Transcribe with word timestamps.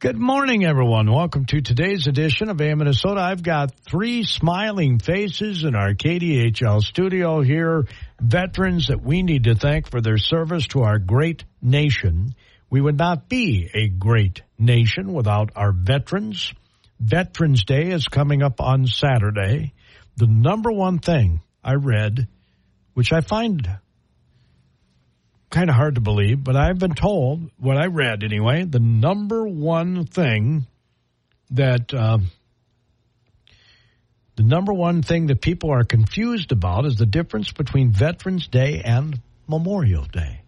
Good 0.00 0.16
morning, 0.16 0.64
everyone. 0.64 1.12
Welcome 1.12 1.44
to 1.44 1.60
today's 1.60 2.06
edition 2.06 2.48
of 2.48 2.58
AM 2.58 2.78
Minnesota. 2.78 3.20
I've 3.20 3.42
got 3.42 3.74
three 3.86 4.24
smiling 4.24 4.98
faces 4.98 5.62
in 5.62 5.74
our 5.74 5.92
KDHL 5.92 6.80
studio 6.80 7.42
here, 7.42 7.86
veterans 8.18 8.86
that 8.86 9.02
we 9.02 9.22
need 9.22 9.44
to 9.44 9.54
thank 9.54 9.90
for 9.90 10.00
their 10.00 10.16
service 10.16 10.66
to 10.68 10.84
our 10.84 10.98
great 10.98 11.44
nation. 11.60 12.34
We 12.70 12.80
would 12.80 12.96
not 12.96 13.28
be 13.28 13.68
a 13.74 13.88
great 13.88 14.40
nation 14.58 15.12
without 15.12 15.50
our 15.54 15.72
veterans. 15.72 16.54
Veterans 16.98 17.64
Day 17.66 17.90
is 17.90 18.08
coming 18.08 18.42
up 18.42 18.58
on 18.58 18.86
Saturday. 18.86 19.74
The 20.16 20.28
number 20.28 20.72
one 20.72 21.00
thing 21.00 21.42
I 21.62 21.74
read, 21.74 22.26
which 22.94 23.12
I 23.12 23.20
find 23.20 23.68
kind 25.50 25.68
of 25.68 25.76
hard 25.76 25.96
to 25.96 26.00
believe, 26.00 26.42
but 26.42 26.56
I've 26.56 26.78
been 26.78 26.94
told, 26.94 27.50
what 27.58 27.76
I 27.76 27.86
read 27.86 28.22
anyway, 28.22 28.64
the 28.64 28.78
number 28.78 29.46
one 29.46 30.06
thing 30.06 30.66
that 31.50 31.92
uh, 31.92 32.18
the 34.36 34.42
number 34.44 34.72
one 34.72 35.02
thing 35.02 35.26
that 35.26 35.40
people 35.40 35.70
are 35.70 35.84
confused 35.84 36.52
about 36.52 36.86
is 36.86 36.96
the 36.96 37.06
difference 37.06 37.52
between 37.52 37.92
Veterans 37.92 38.46
Day 38.48 38.80
and 38.84 39.20
Memorial 39.48 40.04
Day. 40.04 40.40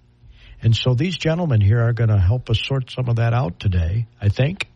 And 0.63 0.77
so 0.77 0.95
these 0.95 1.19
gentlemen 1.19 1.61
here 1.61 1.81
are 1.81 1.93
going 1.93 2.09
to 2.09 2.19
help 2.19 2.49
us 2.49 2.61
sort 2.65 2.91
some 2.91 3.09
of 3.09 3.17
that 3.17 3.35
out 3.35 3.59
today, 3.59 4.07
I 4.21 4.29
think. 4.29 4.69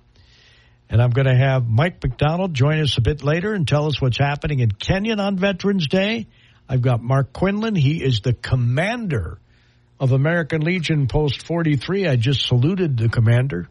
And 0.90 1.00
I'm 1.00 1.10
going 1.10 1.26
to 1.28 1.36
have 1.36 1.68
Mike 1.68 2.02
McDonald 2.02 2.52
join 2.54 2.80
us 2.80 2.98
a 2.98 3.00
bit 3.00 3.22
later 3.22 3.54
and 3.54 3.66
tell 3.66 3.86
us 3.86 4.00
what's 4.00 4.18
happening 4.18 4.58
in 4.58 4.72
Kenyon 4.72 5.20
on 5.20 5.38
Veterans 5.38 5.86
Day. 5.86 6.26
I've 6.68 6.82
got 6.82 7.02
Mark 7.02 7.32
Quinlan. 7.32 7.76
He 7.76 8.02
is 8.02 8.20
the 8.20 8.32
commander 8.32 9.38
of 9.98 10.12
American 10.12 10.62
Legion 10.62 11.06
Post 11.06 11.46
43. 11.46 12.06
I 12.06 12.16
just 12.16 12.46
saluted 12.46 12.96
the 12.96 13.08
commander. 13.08 13.68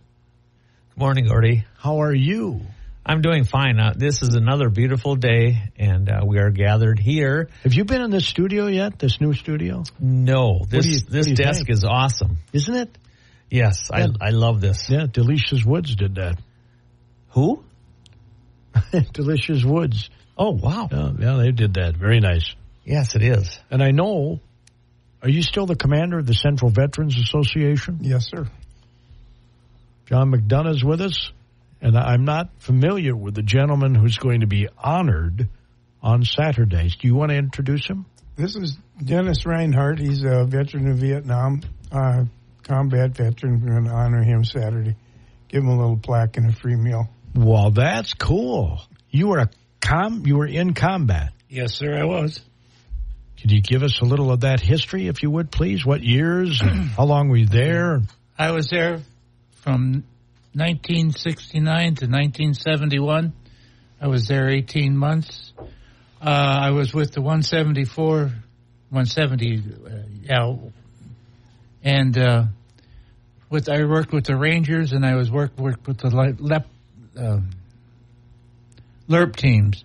Good 0.91 0.99
morning, 0.99 1.27
Gordy. 1.27 1.65
How 1.77 2.01
are 2.01 2.13
you? 2.13 2.61
I'm 3.05 3.21
doing 3.21 3.43
fine. 3.43 3.79
Uh, 3.79 3.93
this 3.95 4.23
is 4.23 4.33
another 4.33 4.69
beautiful 4.69 5.15
day, 5.15 5.61
and 5.77 6.09
uh, 6.09 6.21
we 6.25 6.39
are 6.39 6.49
gathered 6.49 6.97
here. 6.97 7.49
Have 7.63 7.73
you 7.73 7.85
been 7.85 8.01
in 8.01 8.09
this 8.09 8.25
studio 8.25 8.65
yet? 8.65 8.97
This 8.97 9.21
new 9.21 9.33
studio? 9.33 9.83
No. 9.99 10.61
This 10.67 10.87
you, 10.87 10.99
this 11.07 11.27
desk 11.27 11.67
think? 11.67 11.69
is 11.69 11.83
awesome, 11.83 12.37
isn't 12.51 12.73
it? 12.73 12.97
Yes, 13.51 13.89
yeah. 13.91 14.07
I 14.19 14.27
I 14.27 14.29
love 14.31 14.59
this. 14.59 14.89
Yeah, 14.89 15.05
Delicious 15.05 15.63
Woods 15.63 15.95
did 15.95 16.15
that. 16.15 16.39
Who? 17.29 17.63
Delicious 19.13 19.63
Woods. 19.63 20.09
Oh 20.35 20.51
wow! 20.51 20.89
Yeah, 20.91 21.11
yeah, 21.19 21.37
they 21.37 21.51
did 21.51 21.75
that. 21.75 21.95
Very 21.95 22.19
nice. 22.19 22.55
Yes, 22.83 23.15
it 23.15 23.21
is. 23.21 23.59
And 23.69 23.83
I 23.83 23.91
know 23.91 24.39
are 25.25 25.29
you 25.29 25.41
still 25.41 25.65
the 25.65 25.75
commander 25.75 26.19
of 26.19 26.27
the 26.27 26.35
Central 26.35 26.69
Veterans 26.69 27.17
Association? 27.17 27.97
Yes, 28.01 28.27
sir. 28.29 28.47
John 30.05 30.31
McDonough 30.31 30.75
is 30.75 30.83
with 30.83 31.01
us, 31.01 31.31
and 31.81 31.97
I'm 31.97 32.25
not 32.25 32.51
familiar 32.59 33.15
with 33.15 33.33
the 33.33 33.41
gentleman 33.41 33.95
who's 33.95 34.19
going 34.19 34.41
to 34.41 34.45
be 34.45 34.67
honored 34.77 35.49
on 36.03 36.23
Saturdays. 36.23 36.97
Do 36.97 37.07
you 37.07 37.15
want 37.15 37.31
to 37.31 37.37
introduce 37.37 37.87
him? 37.87 38.05
This 38.35 38.55
is 38.55 38.77
Dennis 39.03 39.47
Reinhardt. 39.47 39.97
He's 39.97 40.23
a 40.23 40.45
veteran 40.45 40.91
of 40.91 40.97
Vietnam, 40.99 41.61
uh, 41.91 42.25
combat 42.61 43.17
veteran. 43.17 43.61
We're 43.61 43.71
going 43.71 43.85
to 43.85 43.95
honor 43.95 44.21
him 44.21 44.43
Saturday. 44.43 44.95
Give 45.47 45.63
him 45.63 45.69
a 45.69 45.75
little 45.75 45.97
plaque 45.97 46.37
and 46.37 46.51
a 46.51 46.53
free 46.53 46.75
meal. 46.75 47.09
Well, 47.33 47.71
that's 47.71 48.13
cool. 48.13 48.79
You 49.09 49.29
were 49.29 49.39
a 49.39 49.49
com. 49.81 50.27
You 50.27 50.37
were 50.37 50.45
in 50.45 50.75
combat. 50.75 51.33
Yes, 51.49 51.73
sir. 51.73 51.97
I 51.97 52.03
was. 52.03 52.39
Could 53.41 53.51
you 53.51 53.61
give 53.61 53.83
us 53.83 54.01
a 54.01 54.05
little 54.05 54.31
of 54.31 54.41
that 54.41 54.59
history, 54.59 55.07
if 55.07 55.21
you 55.21 55.29
would, 55.29 55.51
please? 55.51 55.85
What 55.85 56.01
years? 56.01 56.61
how 56.97 57.05
long 57.05 57.29
were 57.29 57.37
you 57.37 57.45
there? 57.45 58.01
I 58.37 58.51
was 58.51 58.67
there 58.67 59.01
from 59.61 60.03
1969 60.53 61.63
to 61.95 62.05
1971. 62.05 63.33
I 63.99 64.07
was 64.07 64.27
there 64.27 64.49
18 64.49 64.95
months. 64.95 65.53
Uh, 66.21 66.29
I 66.29 66.71
was 66.71 66.93
with 66.93 67.11
the 67.11 67.21
174, 67.21 68.17
170, 68.89 69.57
uh, 69.57 69.89
yeah, 70.23 70.55
and 71.83 72.17
uh, 72.17 72.43
with 73.49 73.69
I 73.69 73.83
worked 73.83 74.11
with 74.11 74.25
the 74.25 74.35
Rangers, 74.35 74.93
and 74.93 75.05
I 75.05 75.15
was 75.15 75.29
worked 75.29 75.59
worked 75.59 75.87
with 75.87 75.99
the 75.99 76.09
LEP, 76.09 76.65
uh, 77.17 77.39
LRRP 79.09 79.35
teams. 79.35 79.83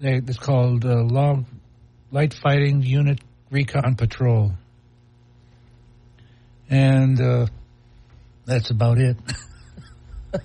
They, 0.00 0.14
it's 0.14 0.38
called 0.38 0.84
uh, 0.84 1.02
Long 1.02 1.46
Light 2.14 2.32
Fighting 2.32 2.82
Unit 2.82 3.20
Recon 3.50 3.96
Patrol. 3.96 4.52
And 6.70 7.20
uh, 7.20 7.46
that's 8.46 8.70
about 8.70 8.98
it. 8.98 9.16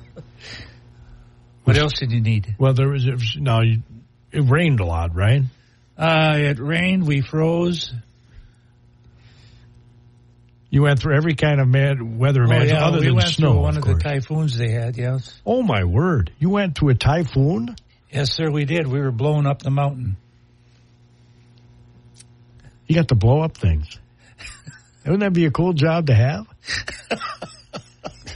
what 1.65 1.77
else 1.77 1.93
did 1.99 2.11
you 2.11 2.21
need? 2.21 2.55
Well, 2.57 2.73
there 2.73 2.89
was, 2.89 3.05
was 3.05 3.37
no, 3.39 3.59
it 3.61 4.49
rained 4.49 4.79
a 4.79 4.85
lot, 4.85 5.15
right? 5.15 5.43
Uh, 5.95 6.37
it 6.37 6.57
rained. 6.59 7.05
We 7.05 7.21
froze. 7.21 7.93
You 10.71 10.81
went 10.81 10.99
through 10.99 11.17
every 11.17 11.35
kind 11.35 11.61
of 11.61 11.67
mad 11.67 12.01
weather, 12.01 12.45
oh, 12.45 12.47
man, 12.47 12.67
yeah, 12.67 12.83
other 12.83 12.97
we 12.97 13.05
than 13.05 13.15
went 13.15 13.27
snow. 13.27 13.51
Through 13.51 13.61
one 13.61 13.77
of, 13.77 13.87
of, 13.87 13.95
the 13.95 14.03
typhoons 14.03 14.57
they 14.57 14.71
had. 14.71 14.97
Yes. 14.97 15.39
Oh 15.45 15.61
my 15.61 15.83
word! 15.83 16.31
You 16.39 16.49
went 16.49 16.75
through 16.79 16.89
a 16.89 16.95
typhoon? 16.95 17.75
Yes, 18.11 18.33
sir. 18.33 18.49
We 18.49 18.65
did. 18.65 18.87
We 18.87 18.99
were 18.99 19.11
blown 19.11 19.45
up 19.45 19.61
the 19.61 19.69
mountain. 19.69 20.17
You 22.89 22.95
got 22.95 23.07
to 23.09 23.15
blow 23.15 23.41
up 23.41 23.55
things. 23.55 23.87
Wouldn't 25.05 25.21
that 25.21 25.31
be 25.31 25.45
a 25.45 25.51
cool 25.51 25.73
job 25.73 26.07
to 26.07 26.15
have? 26.15 26.47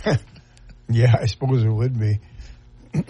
yeah, 0.89 1.15
I 1.19 1.25
suppose 1.25 1.63
it 1.63 1.69
would 1.69 1.99
be. 1.99 2.19
so, 2.93 3.01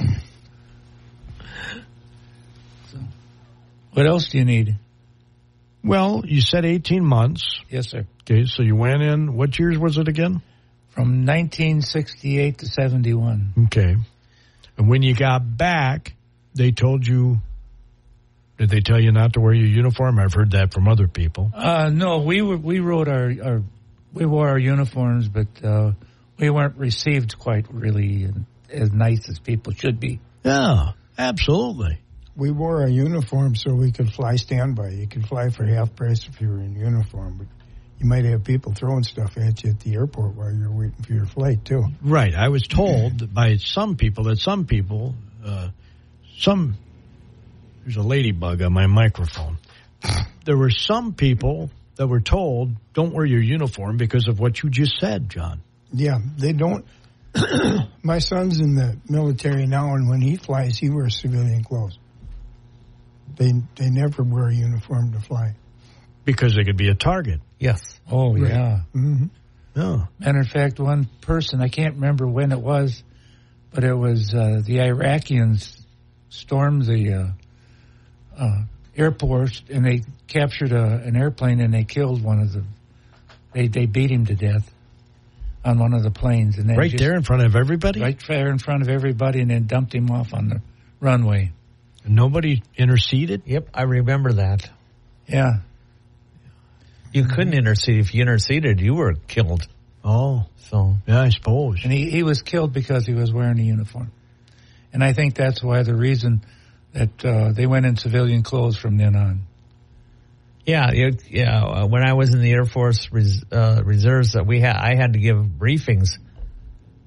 what 3.92 4.08
else 4.08 4.30
do 4.30 4.38
you 4.38 4.46
need? 4.46 4.78
Well, 5.84 6.24
you 6.26 6.40
said 6.40 6.64
18 6.64 7.04
months. 7.04 7.60
Yes, 7.70 7.90
sir. 7.90 8.06
Okay, 8.22 8.46
so 8.46 8.64
you 8.64 8.78
went 8.78 9.02
in, 9.02 9.36
what 9.36 9.60
years 9.60 9.78
was 9.78 9.98
it 9.98 10.08
again? 10.08 10.42
From 10.92 11.25
1968 11.25 12.60
to 12.60 12.68
71. 12.68 13.54
Okay. 13.66 13.98
And 14.78 14.88
when 14.88 15.02
you 15.02 15.14
got 15.14 15.58
back, 15.58 16.14
they 16.56 16.72
told 16.72 17.06
you 17.06 17.40
did 18.58 18.69
they 18.69 18.81
tell 18.81 19.02
you 19.02 19.12
not 19.12 19.34
to 19.34 19.41
wear 19.41 19.53
your 19.53 19.68
uniform? 19.68 20.19
I've 20.19 20.34
heard 20.34 20.52
that 20.52 20.74
from 20.74 20.88
other 20.88 21.08
people. 21.08 21.52
Uh, 21.53 21.90
no, 21.90 22.19
we 22.19 22.41
were, 22.41 22.58
we 22.58 22.80
wrote 22.80 23.08
our, 23.08 23.34
our 23.44 23.64
we 24.14 24.25
wore 24.25 24.47
our 24.50 24.59
uniforms, 24.59 25.28
but 25.28 25.47
uh, 25.64 25.94
we 26.38 26.50
weren't 26.50 26.78
received 26.78 27.40
quite 27.40 27.66
really 27.74 28.30
as 28.69 28.92
nice 28.92 29.28
as 29.30 29.40
people 29.40 29.74
should 29.74 30.00
be. 30.00 30.19
Yeah, 30.44 30.92
absolutely. 31.18 32.00
We 32.36 32.52
wore 32.52 32.81
our 32.81 32.90
uniform 32.90 33.56
so 33.56 33.74
we 33.74 33.92
could 33.92 34.12
fly 34.13 34.36
standby. 34.36 34.90
You 34.90 35.08
could 35.08 35.28
fly 35.28 35.50
for 35.50 35.66
half 35.66 35.96
price 35.96 36.28
if 36.28 36.42
you 36.42 36.50
were 36.50 36.59
in 36.59 36.75
uniform, 36.75 37.38
but 37.38 37.47
you 38.00 38.08
might 38.08 38.25
have 38.25 38.44
people 38.44 38.74
throwing 38.74 39.03
stuff 39.03 39.38
at 39.38 39.63
you 39.63 39.72
at 39.72 39.80
the 39.80 39.96
airport 39.96 40.36
while 40.36 40.52
you're 40.52 40.72
waiting 40.72 41.03
for 41.03 41.13
your 41.13 41.25
flight 41.25 41.63
too. 41.63 41.86
Right. 42.02 42.34
I 42.34 42.50
was 42.50 42.63
told 42.63 43.34
by 43.34 43.57
some 43.57 43.95
people 43.95 44.25
that 44.25 44.39
some 44.39 44.66
people, 44.66 45.16
uh, 45.45 45.69
some 46.38 46.75
there's 47.83 47.97
a 47.97 48.01
ladybug 48.01 48.62
on 48.62 48.74
my 48.74 48.88
microphone. 48.88 49.57
There 50.45 50.57
were 50.57 50.69
some 50.69 51.13
people 51.13 51.69
that 51.95 52.07
were 52.07 52.21
told, 52.21 52.75
don't 52.94 53.13
wear 53.13 53.25
your 53.25 53.41
uniform 53.41 53.97
because 53.97 54.27
of 54.27 54.39
what 54.39 54.62
you 54.62 54.69
just 54.69 55.00
said, 55.00 55.30
John. 55.30 55.62
Yeah, 55.91 56.18
they 56.38 56.53
don't. 56.53 56.85
my 58.03 58.19
son's 58.19 58.59
in 58.59 58.75
the 58.75 58.97
military 59.07 59.65
now, 59.65 59.94
and 59.94 60.09
when 60.09 60.21
he 60.21 60.35
flies, 60.35 60.77
he 60.77 60.89
wears 60.89 61.19
civilian 61.19 61.63
clothes. 61.63 61.97
They 63.35 63.51
they 63.75 63.89
never 63.89 64.24
wear 64.24 64.50
a 64.50 64.53
uniform 64.53 65.13
to 65.13 65.19
fly 65.19 65.56
because 66.25 66.56
they 66.56 66.63
could 66.63 66.77
be 66.77 66.89
a 66.89 66.95
target. 66.95 67.41
Yes. 67.59 68.00
Oh 68.12 68.33
right. 68.33 68.51
yeah. 68.51 68.80
Mm-hmm. 68.95 69.25
Oh. 69.75 70.07
Matter 70.19 70.39
of 70.39 70.47
fact, 70.47 70.80
one 70.80 71.07
person 71.21 71.62
I 71.62 71.68
can't 71.68 71.95
remember 71.95 72.27
when 72.27 72.51
it 72.51 72.59
was, 72.59 73.03
but 73.71 73.83
it 73.83 73.95
was 73.95 74.33
uh, 74.33 74.62
the 74.63 74.77
Iraqians 74.77 75.80
stormed 76.30 76.85
the 76.85 77.13
uh, 77.13 77.43
uh, 78.38 78.62
airport 78.95 79.62
and 79.69 79.85
they 79.85 80.01
captured 80.27 80.71
a, 80.71 80.83
an 81.06 81.15
airplane 81.15 81.59
and 81.59 81.74
they 81.74 81.83
killed 81.83 82.24
one 82.24 82.39
of 82.39 82.53
the. 82.53 82.63
They 83.53 83.68
they 83.68 83.85
beat 83.85 84.12
him 84.12 84.25
to 84.27 84.35
death. 84.35 84.69
on 85.65 85.80
one 85.80 85.94
of 85.94 86.03
the 86.03 86.12
planes, 86.12 86.57
and 86.57 86.69
then 86.69 86.75
Right 86.75 86.91
just- 86.91 87.01
there 87.01 87.15
in 87.15 87.24
front 87.24 87.44
of 87.45 87.56
everybody? 87.56 88.01
right 88.01 88.21
there 88.27 88.50
in 88.50 88.57
front 88.57 88.81
of 88.81 88.89
everybody, 88.89 89.39
and 89.39 89.50
then 89.50 89.65
dumped 89.65 89.94
him 89.95 90.12
off 90.12 90.33
on 90.33 90.50
the 90.50 90.62
runway. 91.00 91.51
Nobody 92.06 92.62
interceded? 92.77 93.44
Yep, 93.45 93.69
I 93.74 93.83
remember 93.83 94.33
that. 94.33 94.69
Yeah, 95.25 95.59
You 97.13 97.25
couldn't 97.25 97.53
intercede. 97.53 98.00
If 98.00 98.13
you 98.13 98.21
interceded, 98.24 98.81
you 98.81 98.95
were 98.95 99.13
killed. 99.27 99.65
Oh, 100.03 100.47
So 100.57 100.95
yeah, 101.07 101.21
I 101.21 101.30
suppose. 101.30 101.80
and 101.83 101.94
he, 101.94 102.09
he 102.09 102.24
was 102.24 102.41
killed 102.41 102.74
because 102.74 103.06
he 103.06 103.13
was 103.13 103.31
wearing 103.31 103.57
a 103.59 103.63
uniform, 103.63 104.12
and 104.91 105.01
I 105.03 105.13
think 105.13 105.33
that's 105.35 105.63
why 105.63 105.83
the 105.83 105.95
reason 105.95 106.41
that 106.94 107.25
uh, 107.25 107.51
they 107.51 107.66
went 107.66 107.86
in 107.86 107.98
civilian 107.98 108.44
clothes 108.44 108.78
from 108.78 108.98
then 108.98 109.16
on. 109.16 109.42
yeah, 110.66 110.90
it, 110.92 111.24
yeah. 111.30 111.63
uh, 111.63 111.88
When 111.88 112.07
I 112.07 112.13
was 112.13 112.34
in 112.34 112.42
the 112.42 112.51
Air 112.51 112.66
Force 112.66 113.10
res, 113.12 113.44
uh, 113.51 113.81
reserves, 113.84 114.34
that 114.34 114.45
we 114.45 114.60
had, 114.62 114.75
I 114.75 114.95
had 114.95 115.13
to 115.13 115.19
give 115.19 115.38
briefings. 115.38 116.10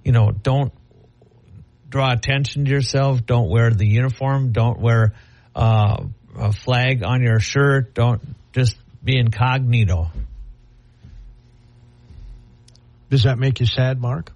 You 0.05 0.13
know, 0.13 0.31
don't 0.31 0.73
draw 1.89 2.13
attention 2.13 2.65
to 2.65 2.71
yourself. 2.71 3.25
Don't 3.25 3.49
wear 3.49 3.71
the 3.71 3.87
uniform. 3.87 4.53
Don't 4.53 4.81
wear 4.81 5.15
uh, 5.55 6.05
a 6.37 6.53
flag 6.53 7.03
on 7.05 7.23
your 7.23 7.41
shirt. 7.41 7.95
Don't 7.95 8.23
just 8.53 8.77
be 9.03 9.19
incognito. 9.19 10.11
Does 13.09 13.23
that 13.23 13.39
make 13.39 13.61
you 13.61 13.67
sad, 13.67 14.01
Mark? 14.01 14.33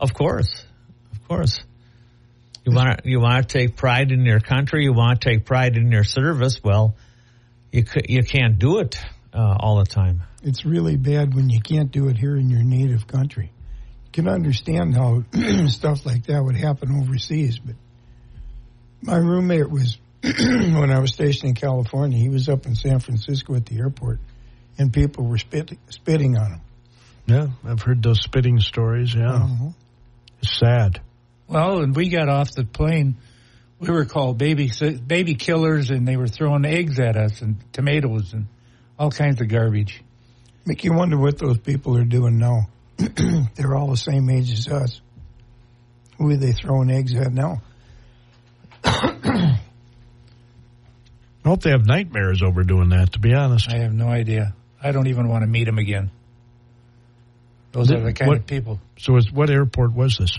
Of 0.00 0.12
course, 0.12 0.64
of 1.12 1.28
course. 1.28 1.58
You 2.68 2.76
want 2.76 3.02
to 3.02 3.08
you 3.08 3.20
want 3.20 3.48
to 3.48 3.58
take 3.58 3.76
pride 3.76 4.12
in 4.12 4.24
your 4.24 4.40
country. 4.40 4.84
You 4.84 4.92
want 4.92 5.20
to 5.20 5.28
take 5.30 5.44
pride 5.46 5.76
in 5.76 5.90
your 5.90 6.04
service. 6.04 6.60
Well, 6.62 6.96
you 7.72 7.84
you 8.08 8.22
can't 8.22 8.58
do 8.58 8.78
it 8.78 8.98
uh, 9.32 9.56
all 9.58 9.78
the 9.78 9.86
time. 9.86 10.22
It's 10.42 10.64
really 10.64 10.96
bad 10.96 11.34
when 11.34 11.48
you 11.50 11.60
can't 11.60 11.90
do 11.90 12.08
it 12.08 12.16
here 12.18 12.36
in 12.36 12.50
your 12.50 12.62
native 12.62 13.06
country. 13.06 13.50
You 14.06 14.10
can 14.12 14.28
understand 14.28 14.94
how 14.94 15.24
stuff 15.68 16.04
like 16.06 16.26
that 16.26 16.42
would 16.42 16.56
happen 16.56 16.90
overseas, 17.02 17.58
but 17.58 17.74
my 19.02 19.16
roommate 19.16 19.70
was 19.70 19.98
when 20.22 20.90
I 20.90 20.98
was 20.98 21.12
stationed 21.12 21.50
in 21.50 21.54
California. 21.54 22.18
He 22.18 22.28
was 22.28 22.48
up 22.48 22.66
in 22.66 22.74
San 22.74 23.00
Francisco 23.00 23.54
at 23.54 23.66
the 23.66 23.78
airport, 23.78 24.18
and 24.78 24.92
people 24.92 25.24
were 25.26 25.38
spit, 25.38 25.72
spitting 25.90 26.36
on 26.36 26.52
him. 26.52 26.60
Yeah, 27.26 27.46
I've 27.64 27.82
heard 27.82 28.02
those 28.02 28.20
spitting 28.22 28.58
stories. 28.60 29.14
Yeah, 29.14 29.32
Uh-huh. 29.34 29.68
it's 30.42 30.58
sad. 30.58 31.00
Well, 31.48 31.80
and 31.80 31.96
we 31.96 32.08
got 32.10 32.28
off 32.28 32.52
the 32.52 32.64
plane. 32.64 33.16
We 33.80 33.88
were 33.90 34.04
called 34.04 34.38
baby 34.38 34.70
baby 35.06 35.34
killers, 35.34 35.90
and 35.90 36.06
they 36.06 36.16
were 36.16 36.28
throwing 36.28 36.64
eggs 36.64 36.98
at 37.00 37.16
us 37.16 37.40
and 37.42 37.56
tomatoes 37.72 38.32
and 38.32 38.46
all 38.98 39.10
kinds 39.10 39.40
of 39.40 39.48
garbage. 39.48 40.02
Make 40.66 40.84
you 40.84 40.92
wonder 40.92 41.16
what 41.16 41.38
those 41.38 41.58
people 41.58 41.96
are 41.96 42.04
doing 42.04 42.38
now. 42.38 42.68
They're 42.96 43.74
all 43.74 43.88
the 43.90 43.96
same 43.96 44.28
age 44.28 44.52
as 44.52 44.68
us. 44.68 45.00
Who 46.18 46.28
are 46.30 46.36
they 46.36 46.52
throwing 46.52 46.90
eggs 46.90 47.14
at 47.14 47.32
now? 47.32 47.62
I 48.84 49.58
hope 51.44 51.62
they 51.62 51.70
have 51.70 51.86
nightmares 51.86 52.42
over 52.42 52.64
doing 52.64 52.90
that. 52.90 53.12
To 53.12 53.20
be 53.20 53.32
honest, 53.32 53.72
I 53.72 53.78
have 53.78 53.92
no 53.94 54.08
idea. 54.08 54.54
I 54.82 54.92
don't 54.92 55.06
even 55.06 55.28
want 55.28 55.42
to 55.42 55.46
meet 55.46 55.64
them 55.64 55.78
again. 55.78 56.10
Those 57.72 57.90
are 57.92 58.00
the 58.00 58.12
kind 58.12 58.28
What- 58.28 58.38
of 58.38 58.46
people. 58.46 58.80
so 58.98 59.16
is, 59.16 59.30
what 59.32 59.48
airport 59.48 59.94
was 59.94 60.18
this? 60.18 60.38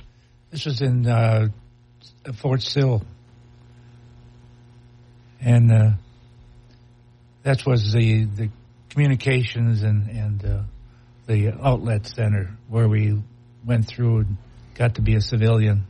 This 0.52 0.66
was 0.66 0.82
in 0.82 1.06
uh, 1.06 1.50
Fort 2.38 2.62
Sill, 2.62 3.04
and 5.40 5.72
uh, 5.72 5.92
that 7.44 7.66
was 7.66 7.94
the 7.94 8.26
the 8.26 8.50
communications 8.90 9.84
and 9.84 10.10
and 10.10 10.46
uh, 10.46 10.62
the 11.28 11.54
outlet 11.64 12.08
center 12.08 12.58
where 12.68 12.90
we 12.90 13.22
went 13.64 13.88
through 13.88 14.20
and 14.20 14.38
got 14.74 14.96
to 14.96 15.02
be 15.02 15.16
a 15.16 15.22
civilian. 15.22 15.84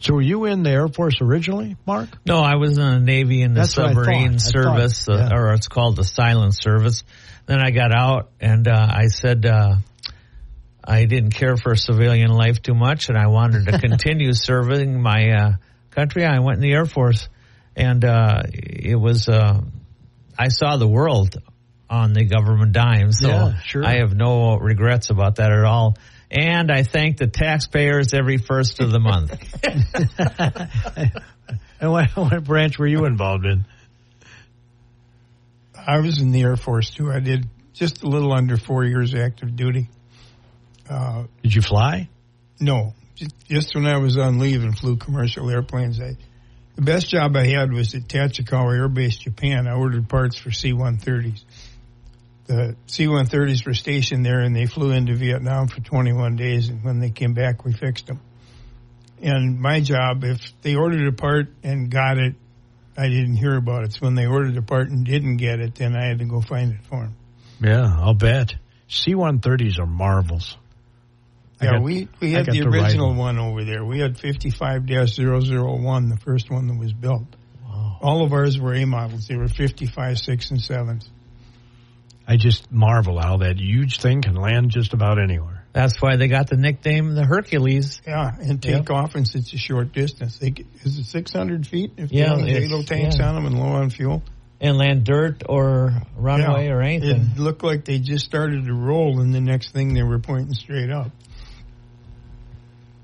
So 0.00 0.14
were 0.14 0.22
you 0.22 0.46
in 0.46 0.64
the 0.64 0.70
Air 0.70 0.88
Force 0.88 1.20
originally, 1.20 1.76
Mark? 1.86 2.08
No, 2.26 2.40
I 2.40 2.56
was 2.56 2.76
in 2.76 2.84
the 2.84 2.98
Navy 2.98 3.42
in 3.42 3.54
the 3.54 3.60
That's 3.60 3.74
submarine 3.74 4.38
thought. 4.38 4.56
I 4.56 4.62
service, 4.62 5.08
uh, 5.08 5.14
yeah. 5.14 5.36
or 5.36 5.52
it's 5.52 5.68
called 5.68 5.96
the 5.96 6.04
silent 6.04 6.54
service. 6.56 7.04
Then 7.46 7.60
I 7.60 7.70
got 7.70 7.92
out, 7.92 8.30
and 8.40 8.66
uh, 8.66 8.72
I 8.74 9.08
said 9.08 9.46
uh, 9.46 9.76
I 10.84 11.04
didn't 11.04 11.30
care 11.30 11.56
for 11.56 11.76
civilian 11.76 12.30
life 12.30 12.62
too 12.62 12.74
much, 12.74 13.08
and 13.08 13.18
I 13.18 13.28
wanted 13.28 13.66
to 13.66 13.78
continue 13.88 14.32
serving 14.32 15.00
my 15.00 15.30
uh, 15.30 15.52
country. 15.90 16.24
I 16.24 16.40
went 16.40 16.56
in 16.56 16.62
the 16.62 16.72
Air 16.72 16.86
Force, 16.86 17.28
and 17.76 18.04
uh, 18.04 18.42
it 18.52 18.96
was 18.96 19.28
uh, 19.28 19.60
I 20.38 20.48
saw 20.48 20.76
the 20.76 20.88
world 20.88 21.36
on 21.88 22.12
the 22.14 22.24
government 22.24 22.72
dime, 22.72 23.12
so 23.12 23.28
Yeah, 23.28 23.58
sure. 23.60 23.84
I 23.84 23.98
have 23.98 24.14
no 24.14 24.56
regrets 24.56 25.10
about 25.10 25.36
that 25.36 25.52
at 25.52 25.64
all. 25.64 25.96
And 26.30 26.72
I 26.72 26.82
thank 26.82 27.18
the 27.18 27.26
taxpayers 27.26 28.14
every 28.14 28.38
first 28.38 28.80
of 28.80 28.90
the 28.90 28.98
month. 28.98 29.36
And 31.82 31.90
what, 31.90 32.16
what 32.16 32.44
branch 32.44 32.78
were 32.78 32.86
you 32.86 33.06
involved 33.06 33.44
in? 33.44 33.66
I 35.74 35.98
was 35.98 36.20
in 36.20 36.30
the 36.30 36.42
Air 36.42 36.56
Force 36.56 36.90
too. 36.90 37.10
I 37.10 37.18
did 37.18 37.48
just 37.72 38.04
a 38.04 38.06
little 38.06 38.32
under 38.32 38.56
four 38.56 38.84
years 38.84 39.16
active 39.16 39.56
duty. 39.56 39.88
Uh, 40.88 41.24
Did 41.42 41.54
you 41.54 41.62
fly? 41.62 42.08
no, 42.60 42.94
just, 43.48 43.74
when 43.74 43.86
I 43.86 43.98
was 43.98 44.16
on 44.16 44.38
leave 44.38 44.62
and 44.62 44.76
flew 44.76 44.96
commercial 44.96 45.50
airplanes, 45.50 46.00
I, 46.00 46.16
the 46.76 46.82
best 46.82 47.10
job 47.10 47.36
I 47.36 47.46
had 47.46 47.72
was 47.72 47.94
at 47.94 48.02
Tachikawa 48.02 48.74
Air 48.74 48.88
Base, 48.88 49.18
Japan. 49.18 49.66
I 49.66 49.74
ordered 49.74 50.08
parts 50.08 50.36
for 50.38 50.50
C-130s. 50.50 51.44
The 52.46 52.76
C-130s 52.86 53.66
were 53.66 53.74
stationed 53.74 54.24
there, 54.24 54.40
and 54.40 54.54
they 54.54 54.66
flew 54.66 54.90
into 54.90 55.14
Vietnam 55.14 55.68
for 55.68 55.80
21 55.80 56.36
days. 56.36 56.68
And 56.68 56.82
when 56.82 56.98
they 56.98 57.10
came 57.10 57.34
back, 57.34 57.64
we 57.64 57.72
fixed 57.72 58.06
them. 58.06 58.20
And 59.20 59.60
my 59.60 59.80
job, 59.80 60.24
if 60.24 60.40
they 60.62 60.74
ordered 60.74 61.06
a 61.06 61.12
part 61.12 61.48
and 61.62 61.90
got 61.90 62.18
it, 62.18 62.34
I 62.96 63.08
didn't 63.08 63.36
hear 63.36 63.56
about 63.56 63.84
it. 63.84 63.92
So 63.92 64.00
when 64.00 64.14
they 64.14 64.26
ordered 64.26 64.56
a 64.56 64.62
part 64.62 64.88
and 64.88 65.06
didn't 65.06 65.36
get 65.36 65.60
it, 65.60 65.76
then 65.76 65.94
I 65.94 66.06
had 66.06 66.18
to 66.18 66.24
go 66.24 66.40
find 66.40 66.72
it 66.72 66.84
for 66.88 67.00
them. 67.00 67.16
Yeah, 67.60 67.96
I'll 68.00 68.14
bet. 68.14 68.54
C-130s 68.88 69.78
are 69.78 69.86
marvels. 69.86 70.56
I 71.62 71.64
Yeah, 71.66 71.70
got- 71.72 71.82
we, 71.82 72.08
we 72.20 72.32
had 72.32 72.46
got 72.46 72.52
the 72.54 72.60
to 72.62 72.68
ride 72.68 72.82
original 72.82 73.08
one. 73.10 73.36
one 73.36 73.38
over 73.38 73.64
there. 73.64 73.84
We 73.84 74.00
had 74.00 74.16
55-001, 74.18 76.08
the 76.10 76.18
first 76.24 76.50
one 76.50 76.66
that 76.68 76.78
was 76.78 76.92
built. 76.92 77.24
All 78.00 78.24
of 78.24 78.32
ours 78.32 78.58
were 78.58 78.74
A 78.74 78.84
models. 78.84 79.28
They 79.28 79.36
were 79.36 79.46
55, 79.48 80.18
6, 80.18 80.50
and 80.50 80.60
7s. 80.60 81.08
I 82.26 82.36
just 82.36 82.70
marvel 82.72 83.20
how 83.20 83.38
that 83.38 83.58
huge 83.60 83.98
thing 84.00 84.22
can 84.22 84.34
land 84.34 84.70
just 84.70 84.92
about 84.92 85.20
anywhere. 85.20 85.64
That's 85.72 86.02
why 86.02 86.16
they 86.16 86.26
got 86.28 86.48
the 86.50 86.56
nickname 86.56 87.14
the 87.14 87.24
Hercules. 87.24 88.00
Yeah, 88.06 88.30
and 88.40 88.60
take 88.62 88.90
off 88.90 89.14
in 89.16 89.24
such 89.24 89.54
a 89.54 89.56
short 89.58 89.92
distance. 89.92 90.38
They, 90.38 90.50
get- 90.50 90.66
is 90.82 90.98
it 90.98 91.04
600 91.04 91.66
feet? 91.66 91.92
If 91.96 92.10
Yeah, 92.12 92.34
they 92.34 92.52
have 92.52 92.62
it's- 92.64 92.70
JATO 92.70 92.86
tanks 92.86 93.16
yeah. 93.18 93.28
on 93.28 93.34
them 93.36 93.46
and 93.46 93.58
low 93.58 93.72
on 93.74 93.90
fuel. 93.90 94.22
and 94.60 94.76
land 94.78 95.02
dirt 95.04 95.42
or 95.48 95.92
runway 96.16 96.66
Yeah. 96.66 96.72
or 96.72 96.82
anything. 96.82 97.30
It 97.34 97.38
looked 97.38 97.64
like 97.64 97.84
they 97.84 97.98
just 97.98 98.24
started 98.24 98.64
to 98.66 98.72
roll, 98.74 99.20
and 99.20 99.34
the 99.34 99.40
next 99.40 99.72
thing 99.72 99.94
they 99.94 100.04
were 100.04 100.20
pointing 100.20 100.54
straight 100.54 100.90
up. 100.90 101.10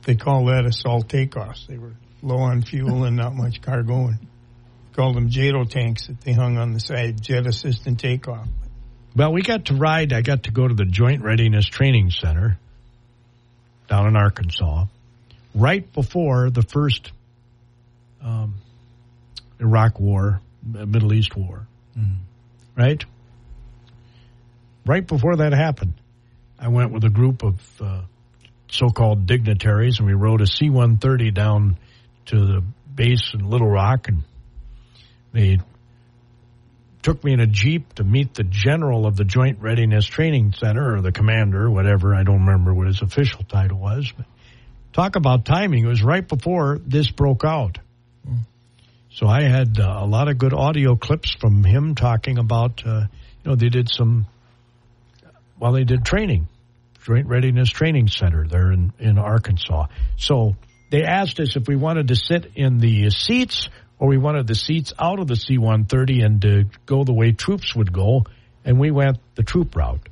They 0.05 0.15
call 0.15 0.47
that 0.47 0.65
assault 0.65 1.09
takeoffs. 1.09 1.67
They 1.67 1.77
were 1.77 1.93
low 2.23 2.39
on 2.39 2.63
fuel 2.63 3.05
and 3.05 3.17
not 3.17 3.35
much 3.35 3.61
cargo, 3.61 4.07
and 4.07 4.19
called 4.93 5.17
them 5.17 5.29
JATO 5.31 5.69
tanks 5.69 6.07
that 6.07 6.21
they 6.23 6.33
hung 6.33 6.57
on 6.57 6.73
the 6.73 6.81
side, 6.81 7.23
jet 7.23 7.47
assistant 7.47 8.01
takeoff. 8.01 8.49
Well, 9.15 9.33
we 9.33 9.43
got 9.43 9.67
to 9.67 9.75
ride. 9.75 10.13
I 10.13 10.23
got 10.23 10.45
to 10.45 10.51
go 10.51 10.67
to 10.67 10.75
the 10.75 10.85
Joint 10.85 11.23
Readiness 11.23 11.67
Training 11.67 12.11
Center 12.11 12.59
down 13.89 14.07
in 14.07 14.17
Arkansas 14.17 14.87
right 15.55 15.93
before 15.93 16.51
the 16.51 16.63
first 16.63 17.11
um, 18.23 18.55
Iraq 19.61 19.99
War, 19.99 20.41
Middle 20.63 21.13
East 21.13 21.37
War. 21.37 21.67
Right? 22.77 23.05
Right 24.87 25.07
before 25.07 25.37
that 25.37 25.53
happened, 25.53 25.95
I 26.59 26.69
went 26.69 26.93
with 26.93 27.03
a 27.05 27.11
group 27.11 27.43
of 27.43 27.61
uh, 27.81 28.03
so 28.71 28.89
called 28.89 29.27
dignitaries 29.27 29.99
and 29.99 30.07
we 30.07 30.15
rode 30.15 30.41
a 30.41 30.47
C 30.47 30.71
130 30.71 31.31
down 31.31 31.79
to 32.27 32.37
the 32.37 32.65
base 32.95 33.33
in 33.35 33.49
Little 33.49 33.69
Rock 33.69 34.09
and 34.09 34.25
they 35.33 35.59
took 37.03 37.23
me 37.23 37.33
in 37.33 37.41
a 37.41 37.47
jeep 37.47 37.95
to 37.95 38.05
meet 38.05 38.35
the 38.35 38.45
general 38.45 39.07
of 39.07 39.17
the 39.17 39.25
Joint 39.25 39.61
Readiness 39.61 40.07
Training 40.07 40.53
Center 40.53 40.97
or 40.97 41.01
the 41.01 41.13
commander, 41.13 41.71
whatever. 41.71 42.15
I 42.15 42.23
don't 42.23 42.45
remember 42.45 42.75
what 42.75 42.87
his 42.87 43.03
official 43.03 43.45
title 43.45 43.79
was. 43.79 44.13
But 44.17 44.27
talk 44.93 45.17
about 45.17 45.45
timing. 45.45 45.85
It 45.85 45.89
was 45.89 46.03
right 46.03 46.27
before 46.27 46.79
this 46.85 47.11
broke 47.11 47.45
out. 47.45 47.79
So 49.11 49.27
I 49.27 49.43
had 49.43 49.81
uh, 49.81 50.01
a 50.01 50.07
lot 50.07 50.29
of 50.29 50.39
good 50.39 50.53
audio 50.53 50.97
clips 50.97 51.35
from 51.35 51.65
him 51.65 51.95
talking 51.95 52.39
about, 52.39 52.83
uh, 52.87 53.07
you 53.43 53.51
know, 53.51 53.57
they 53.57 53.69
did 53.69 53.89
some, 53.91 54.27
well, 55.59 55.73
they 55.73 55.85
did 55.85 56.05
training, 56.05 56.47
Joint 57.09 57.27
Readiness 57.27 57.71
Training 57.71 58.09
Center 58.09 58.47
there 58.47 58.71
in, 58.71 58.93
in 58.99 59.17
Arkansas. 59.17 59.87
So 60.19 60.57
they 60.91 61.05
asked 61.05 61.41
us 61.41 61.57
if 61.57 61.67
we 61.67 61.75
wanted 61.75 62.09
to 62.09 62.17
sit 62.17 62.53
in 62.55 62.77
the 62.77 63.09
seats 63.09 63.71
or 63.99 64.09
we 64.09 64.19
wanted 64.19 64.47
the 64.47 64.55
seats 64.55 64.93
out 64.99 65.19
of 65.19 65.27
the 65.27 65.35
C-130 65.35 66.23
and 66.23 66.43
to 66.43 66.65
go 66.85 67.05
the 67.05 67.15
way 67.15 67.33
troops 67.33 67.75
would 67.75 67.95
go, 67.95 68.25
and 68.63 68.79
we 68.79 68.91
went 68.91 69.17
the 69.37 69.43
troop 69.43 69.75
route, 69.75 70.07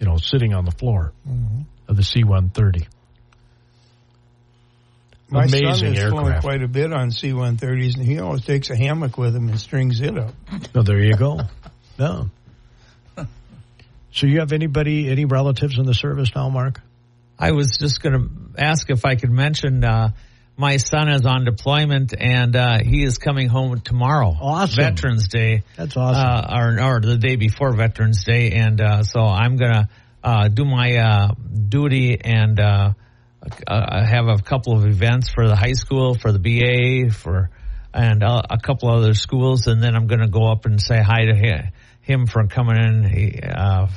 you 0.00 0.06
know, 0.06 0.16
sitting 0.16 0.52
on 0.52 0.64
the 0.64 0.72
floor. 0.72 1.12
Mm-hmm. 1.26 1.60
of 1.88 1.96
the 1.96 2.02
C-130. 2.02 2.86
My 5.30 5.46
son 5.46 5.64
Amazing 5.64 5.94
has 5.94 6.10
flown 6.10 6.40
quite 6.40 6.64
a 6.64 6.68
bit 6.68 6.92
on 6.92 7.12
C-130s, 7.12 7.96
and 7.96 8.04
he 8.04 8.18
always 8.18 8.44
takes 8.44 8.70
a 8.70 8.76
hammock 8.76 9.16
with 9.16 9.36
him 9.36 9.48
and 9.48 9.60
strings 9.60 10.00
it 10.00 10.18
up. 10.18 10.34
Oh, 10.74 10.82
there 10.82 11.00
you 11.00 11.14
go. 11.14 11.40
No. 11.98 12.30
So 14.12 14.26
you 14.26 14.40
have 14.40 14.52
anybody, 14.52 15.08
any 15.08 15.24
relatives 15.24 15.78
in 15.78 15.86
the 15.86 15.94
service 15.94 16.30
now, 16.34 16.48
Mark? 16.48 16.80
I 17.38 17.52
was 17.52 17.78
just 17.78 18.02
going 18.02 18.14
to 18.14 18.62
ask 18.62 18.90
if 18.90 19.04
I 19.04 19.14
could 19.14 19.30
mention 19.30 19.82
uh, 19.84 20.10
my 20.56 20.76
son 20.76 21.08
is 21.08 21.24
on 21.24 21.44
deployment 21.44 22.12
and 22.18 22.54
uh, 22.54 22.78
he 22.84 23.02
is 23.02 23.16
coming 23.18 23.48
home 23.48 23.80
tomorrow. 23.80 24.36
Awesome. 24.38 24.76
Veterans 24.76 25.28
Day. 25.28 25.62
That's 25.76 25.96
awesome. 25.96 26.22
Uh, 26.22 26.58
or, 26.58 26.96
or 26.96 27.00
the 27.00 27.16
day 27.16 27.36
before 27.36 27.74
Veterans 27.74 28.24
Day. 28.24 28.50
And 28.50 28.80
uh, 28.80 29.02
so 29.04 29.20
I'm 29.20 29.56
going 29.56 29.72
to 29.72 29.88
uh, 30.22 30.48
do 30.48 30.64
my 30.64 30.96
uh, 30.96 31.34
duty 31.68 32.20
and 32.20 32.60
uh, 32.60 32.92
uh, 33.66 34.04
have 34.04 34.28
a 34.28 34.36
couple 34.36 34.74
of 34.76 34.84
events 34.84 35.30
for 35.30 35.48
the 35.48 35.56
high 35.56 35.72
school, 35.72 36.14
for 36.14 36.30
the 36.30 36.38
BA, 36.38 37.10
for 37.12 37.48
and 37.92 38.22
uh, 38.22 38.42
a 38.48 38.58
couple 38.58 38.90
other 38.90 39.14
schools. 39.14 39.66
And 39.66 39.82
then 39.82 39.94
I'm 39.94 40.06
going 40.06 40.20
to 40.20 40.28
go 40.28 40.50
up 40.50 40.64
and 40.66 40.80
say 40.80 41.00
hi 41.02 41.24
to 41.26 41.34
hi- 41.34 41.72
him 42.02 42.26
for 42.26 42.46
coming 42.46 42.76
in. 42.76 43.04
He, 43.04 43.40
uh, 43.42 43.88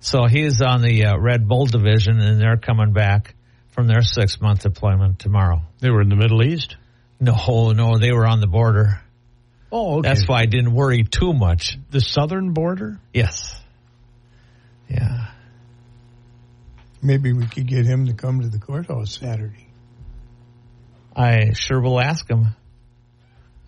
so 0.00 0.26
he's 0.26 0.60
on 0.62 0.82
the 0.82 1.06
uh, 1.06 1.18
Red 1.18 1.46
Bull 1.46 1.66
division, 1.66 2.18
and 2.20 2.40
they're 2.40 2.56
coming 2.56 2.92
back 2.92 3.34
from 3.70 3.86
their 3.86 4.02
six 4.02 4.40
month 4.40 4.62
deployment 4.62 5.18
tomorrow. 5.18 5.62
they 5.80 5.90
were 5.90 6.02
in 6.02 6.08
the 6.08 6.16
Middle 6.16 6.42
East. 6.42 6.76
No, 7.20 7.70
no, 7.72 7.98
they 7.98 8.12
were 8.12 8.26
on 8.26 8.40
the 8.40 8.48
border. 8.48 9.00
Oh, 9.70 9.98
okay. 9.98 10.08
That's 10.08 10.28
why 10.28 10.40
I 10.40 10.46
didn't 10.46 10.74
worry 10.74 11.04
too 11.04 11.32
much. 11.32 11.78
the 11.90 12.00
southern 12.00 12.52
border. 12.52 13.00
Yes. 13.14 13.58
Yeah. 14.88 15.28
Maybe 17.00 17.32
we 17.32 17.46
could 17.46 17.66
get 17.66 17.86
him 17.86 18.06
to 18.06 18.12
come 18.12 18.42
to 18.42 18.48
the 18.48 18.58
courthouse 18.58 19.18
Saturday. 19.18 19.68
I 21.16 21.52
sure 21.54 21.80
will 21.80 22.00
ask 22.00 22.28
him. 22.28 22.48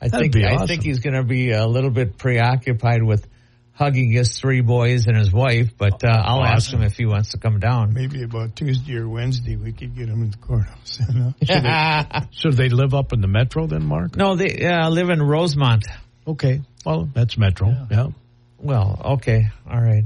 I 0.05 0.09
That'd 0.09 0.21
think 0.21 0.33
be 0.35 0.45
I 0.45 0.67
think 0.67 0.83
he's 0.83 0.99
going 1.01 1.15
to 1.15 1.23
be 1.25 1.53
a 1.53 1.67
little 1.67 1.91
bit 1.91 2.19
preoccupied 2.19 3.03
with 3.03 3.27
hugging 3.73 4.13
his 4.13 4.39
three 4.39 4.61
boys 4.61 5.07
and 5.07 5.17
his 5.17 5.33
wife, 5.33 5.71
but 5.79 6.05
uh, 6.05 6.09
I'll 6.09 6.45
ask 6.45 6.71
him 6.71 6.83
if 6.83 6.93
he 6.97 7.07
wants 7.07 7.31
to 7.31 7.39
come 7.39 7.59
down. 7.59 7.93
Maybe 7.95 8.23
about 8.23 8.55
Tuesday 8.55 8.97
or 8.99 9.09
Wednesday 9.09 9.57
we 9.57 9.73
could 9.73 9.97
get 9.97 10.09
him 10.09 10.23
in 10.23 10.31
the 10.31 10.37
courthouse. 10.37 11.01
you 11.09 11.15
know? 11.19 11.35
So 12.33 12.51
they 12.51 12.69
live 12.69 12.93
up 12.95 13.13
in 13.13 13.21
the 13.21 13.27
metro 13.29 13.67
then, 13.67 13.85
Mark? 13.85 14.15
no, 14.17 14.37
they 14.37 14.65
uh, 14.67 14.91
live 14.91 15.09
in 15.11 15.21
Rosemount. 15.23 15.87
Okay. 16.27 16.61
Well, 16.85 17.09
that's 17.13 17.39
metro. 17.39 17.73
Yeah. 17.91 18.09
Well, 18.59 19.01
okay, 19.17 19.49
all 19.69 19.81
right, 19.81 20.05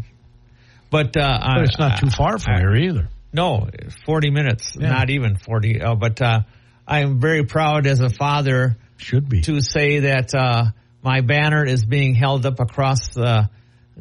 but 0.90 1.16
uh, 1.16 1.38
But 1.56 1.64
it's 1.64 1.78
not 1.78 2.00
too 2.00 2.10
far 2.10 2.38
from 2.38 2.54
I- 2.54 2.58
here 2.60 2.74
either. 2.76 3.08
No, 3.32 3.68
40 4.06 4.30
minutes, 4.30 4.74
Yeah. 4.78 4.88
not 4.88 5.10
even 5.10 5.36
40. 5.36 5.82
Uh, 5.82 5.94
but 5.96 6.22
uh, 6.22 6.40
I 6.86 7.00
am 7.00 7.20
very 7.20 7.44
proud 7.44 7.86
as 7.86 8.00
a 8.00 8.08
father 8.08 8.76
Should 8.98 9.28
be. 9.28 9.40
to 9.42 9.60
say 9.62 10.00
that 10.00 10.34
uh, 10.34 10.64
my 11.02 11.20
banner 11.22 11.64
is 11.64 11.84
being 11.84 12.14
held 12.14 12.44
up 12.46 12.60
across 12.60 13.08
the 13.14 13.48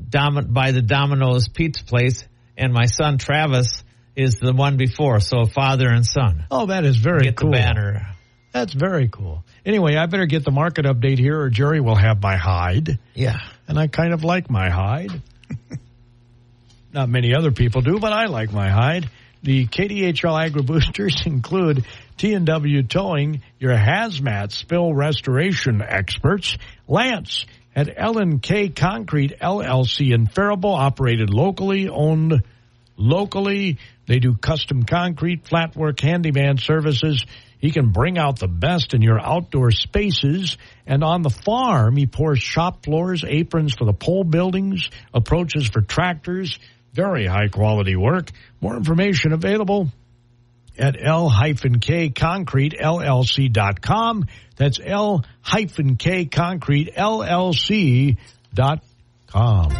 Dom- 0.09 0.47
by 0.51 0.71
the 0.73 0.81
Domino's 0.81 1.47
Pizza 1.47 1.83
place, 1.83 2.23
and 2.57 2.71
my 2.73 2.85
son 2.85 3.17
Travis 3.17 3.83
is 4.15 4.35
the 4.39 4.53
one 4.53 4.77
before. 4.77 5.19
So 5.21 5.45
father 5.45 5.87
and 5.89 6.05
son 6.05 6.45
Oh, 6.51 6.65
that 6.67 6.83
is 6.85 6.97
very 6.97 7.23
get 7.23 7.35
cool. 7.37 7.51
the 7.51 7.57
banner. 7.57 8.07
That's 8.51 8.73
very 8.73 9.07
cool. 9.07 9.43
Anyway, 9.65 9.95
I 9.95 10.05
better 10.07 10.25
get 10.25 10.43
the 10.43 10.51
market 10.51 10.85
update 10.85 11.19
here, 11.19 11.39
or 11.39 11.49
Jerry 11.49 11.79
will 11.81 11.95
have 11.95 12.21
my 12.21 12.35
hide, 12.37 12.97
Yeah. 13.13 13.37
and 13.67 13.77
I 13.79 13.87
kind 13.87 14.13
of 14.13 14.23
like 14.23 14.49
my 14.49 14.69
hide. 14.69 15.21
Not 16.93 17.09
many 17.09 17.35
other 17.35 17.51
people 17.51 17.81
do, 17.81 17.99
but 17.99 18.13
I 18.13 18.25
like 18.25 18.51
my 18.51 18.69
hide. 18.69 19.09
The 19.47 19.65
KDHL 19.65 20.43
Agri 20.45 20.61
Boosters 20.61 21.25
include 21.25 21.85
T&W 22.17 22.83
Towing, 22.83 23.41
your 23.59 23.77
hazmat 23.77 24.51
spill 24.51 24.93
restoration 24.93 25.81
experts, 25.81 26.57
Lance 26.85 27.45
at 27.73 27.93
L&K 27.95 28.67
Concrete 28.67 29.39
LLC 29.39 30.13
in 30.13 30.27
Faribault, 30.27 30.77
operated 30.77 31.29
locally, 31.29 31.87
owned 31.87 32.43
locally. 32.97 33.77
They 34.05 34.19
do 34.19 34.35
custom 34.35 34.83
concrete, 34.83 35.47
flat 35.47 35.77
work, 35.77 36.01
handyman 36.01 36.57
services. 36.57 37.25
He 37.59 37.71
can 37.71 37.93
bring 37.93 38.17
out 38.17 38.39
the 38.39 38.49
best 38.49 38.93
in 38.93 39.01
your 39.01 39.17
outdoor 39.17 39.71
spaces. 39.71 40.57
And 40.85 41.05
on 41.05 41.21
the 41.21 41.29
farm, 41.29 41.95
he 41.95 42.05
pours 42.05 42.39
shop 42.39 42.83
floors, 42.83 43.23
aprons 43.25 43.75
for 43.75 43.85
the 43.85 43.93
pole 43.93 44.25
buildings, 44.25 44.89
approaches 45.13 45.69
for 45.69 45.79
tractors. 45.79 46.59
Very 46.93 47.25
high 47.25 47.47
quality 47.47 47.95
work. 47.95 48.31
More 48.61 48.75
information 48.75 49.33
available 49.33 49.89
at 50.77 50.95
L-K 50.99 52.09
Concrete 52.09 52.75
LLC.com. 52.79 54.25
That's 54.55 54.79
L-K 54.83 56.25
Concrete 56.25 56.93
LLC 56.95 58.17
dot 58.53 58.83
com. 59.27 59.71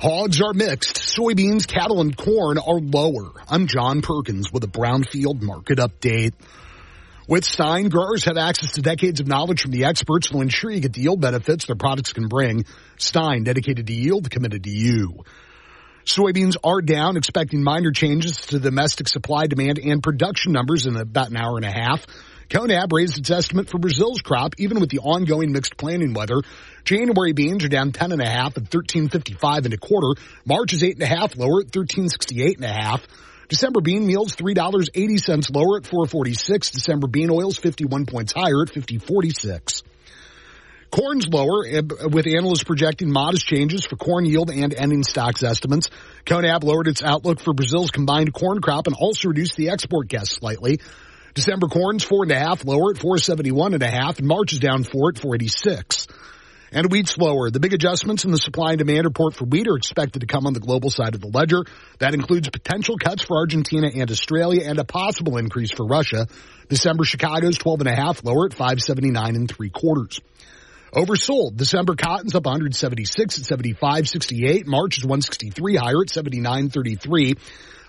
Hogs 0.00 0.40
are 0.40 0.52
mixed. 0.54 0.96
Soybeans, 0.96 1.66
cattle, 1.66 2.00
and 2.00 2.16
corn 2.16 2.58
are 2.58 2.78
lower. 2.78 3.32
I'm 3.48 3.66
John 3.66 4.00
Perkins 4.00 4.52
with 4.52 4.62
a 4.62 4.68
Brownfield 4.68 5.42
market 5.42 5.78
update. 5.78 6.34
With 7.28 7.44
Stine, 7.44 7.90
growers 7.90 8.24
have 8.24 8.38
access 8.38 8.72
to 8.72 8.80
decades 8.80 9.20
of 9.20 9.26
knowledge 9.26 9.60
from 9.60 9.72
the 9.72 9.84
experts 9.84 10.30
to 10.30 10.40
ensure 10.40 10.70
you 10.70 10.80
get 10.80 10.94
the 10.94 11.02
yield 11.02 11.20
benefits 11.20 11.66
their 11.66 11.76
products 11.76 12.14
can 12.14 12.26
bring. 12.26 12.64
Stine, 12.96 13.44
dedicated 13.44 13.86
to 13.88 13.92
yield, 13.92 14.30
committed 14.30 14.64
to 14.64 14.70
you. 14.70 15.24
Soybeans 16.06 16.56
are 16.64 16.80
down, 16.80 17.18
expecting 17.18 17.62
minor 17.62 17.92
changes 17.92 18.38
to 18.46 18.58
domestic 18.58 19.08
supply, 19.08 19.46
demand, 19.46 19.78
and 19.78 20.02
production 20.02 20.52
numbers 20.52 20.86
in 20.86 20.96
about 20.96 21.28
an 21.28 21.36
hour 21.36 21.58
and 21.58 21.66
a 21.66 21.70
half. 21.70 22.06
Conab 22.48 22.94
raised 22.94 23.18
its 23.18 23.30
estimate 23.30 23.68
for 23.68 23.76
Brazil's 23.76 24.22
crop, 24.22 24.54
even 24.56 24.80
with 24.80 24.88
the 24.88 25.00
ongoing 25.00 25.52
mixed 25.52 25.76
planting 25.76 26.14
weather. 26.14 26.40
January 26.84 27.34
beans 27.34 27.62
are 27.62 27.68
down 27.68 27.92
ten 27.92 28.10
and 28.10 28.22
a 28.22 28.26
half 28.26 28.56
at 28.56 28.68
thirteen 28.68 29.10
fifty 29.10 29.34
five 29.34 29.66
and 29.66 29.74
a 29.74 29.76
quarter. 29.76 30.18
March 30.46 30.72
is 30.72 30.82
eight 30.82 30.94
and 30.94 31.02
a 31.02 31.06
half 31.06 31.36
lower 31.36 31.60
at 31.60 31.70
thirteen 31.72 32.08
sixty 32.08 32.42
eight 32.42 32.56
and 32.56 32.64
a 32.64 32.72
half. 32.72 33.06
December 33.48 33.80
bean 33.80 34.06
meals 34.06 34.34
three 34.34 34.54
dollars 34.54 34.90
eighty 34.94 35.18
cents 35.18 35.50
lower 35.50 35.78
at 35.78 35.86
four 35.86 36.06
forty 36.06 36.34
six. 36.34 36.70
December 36.70 37.06
bean 37.06 37.30
oils 37.30 37.56
fifty 37.56 37.84
one 37.84 38.04
points 38.06 38.32
higher 38.32 38.62
at 38.62 38.70
fifty 38.70 38.98
forty 38.98 39.30
six. 39.30 39.82
Corn's 40.90 41.28
lower, 41.28 41.66
eh, 41.66 41.82
with 42.10 42.26
analysts 42.26 42.64
projecting 42.64 43.10
modest 43.10 43.46
changes 43.46 43.84
for 43.84 43.96
corn 43.96 44.24
yield 44.24 44.50
and 44.50 44.72
ending 44.72 45.02
stocks 45.02 45.42
estimates. 45.42 45.90
Conab 46.24 46.64
lowered 46.64 46.88
its 46.88 47.02
outlook 47.02 47.40
for 47.40 47.52
Brazil's 47.52 47.90
combined 47.90 48.32
corn 48.32 48.60
crop 48.60 48.86
and 48.86 48.96
also 48.98 49.28
reduced 49.28 49.56
the 49.56 49.70
export 49.70 50.08
guess 50.08 50.30
slightly. 50.30 50.80
December 51.34 51.68
corn's 51.68 52.04
four 52.04 52.22
and 52.22 52.32
a 52.32 52.38
half 52.38 52.64
lower 52.64 52.90
at 52.90 52.98
471 52.98 53.74
and 53.74 53.82
a 53.82 53.90
half, 53.90 54.18
and 54.18 54.26
March 54.26 54.52
is 54.52 54.60
down 54.60 54.82
four 54.82 55.10
at 55.10 55.18
486. 55.18 56.06
And 56.70 56.90
wheat's 56.90 57.16
lower. 57.16 57.50
The 57.50 57.60
big 57.60 57.72
adjustments 57.72 58.24
in 58.24 58.30
the 58.30 58.38
supply 58.38 58.70
and 58.70 58.78
demand 58.78 59.04
report 59.04 59.34
for 59.34 59.44
wheat 59.44 59.68
are 59.68 59.76
expected 59.76 60.20
to 60.20 60.26
come 60.26 60.46
on 60.46 60.52
the 60.52 60.60
global 60.60 60.90
side 60.90 61.14
of 61.14 61.20
the 61.20 61.28
ledger. 61.28 61.64
That 61.98 62.14
includes 62.14 62.48
potential 62.50 62.98
cuts 62.98 63.22
for 63.22 63.38
Argentina 63.38 63.90
and 63.94 64.10
Australia 64.10 64.62
and 64.64 64.78
a 64.78 64.84
possible 64.84 65.38
increase 65.38 65.70
for 65.70 65.86
Russia. 65.86 66.26
December 66.68 67.04
Chicago's 67.04 67.56
12 67.56 67.80
and 67.80 67.88
a 67.88 67.96
half 67.96 68.22
lower 68.22 68.46
at 68.46 68.52
579 68.52 69.36
and 69.36 69.50
three 69.50 69.70
quarters. 69.70 70.20
Oversold. 70.92 71.56
December 71.56 71.94
cotton's 71.96 72.34
up 72.34 72.46
176 72.46 73.38
at 73.38 73.58
75.68. 73.58 74.66
March 74.66 74.98
is 74.98 75.04
163 75.04 75.76
higher 75.76 76.02
at 76.02 76.08
79.33. 76.08 77.38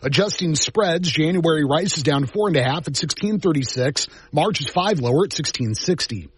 Adjusting 0.01 0.55
spreads, 0.55 1.09
January 1.09 1.65
rice 1.65 1.97
is 1.97 2.03
down 2.03 2.25
four 2.25 2.47
and 2.47 2.55
a 2.55 2.63
half 2.63 2.87
at 2.87 2.93
16.36. 2.93 4.07
March 4.31 4.61
is 4.61 4.69
five 4.69 4.99
lower 4.99 5.25
at 5.25 5.31
16.60. 5.31 6.29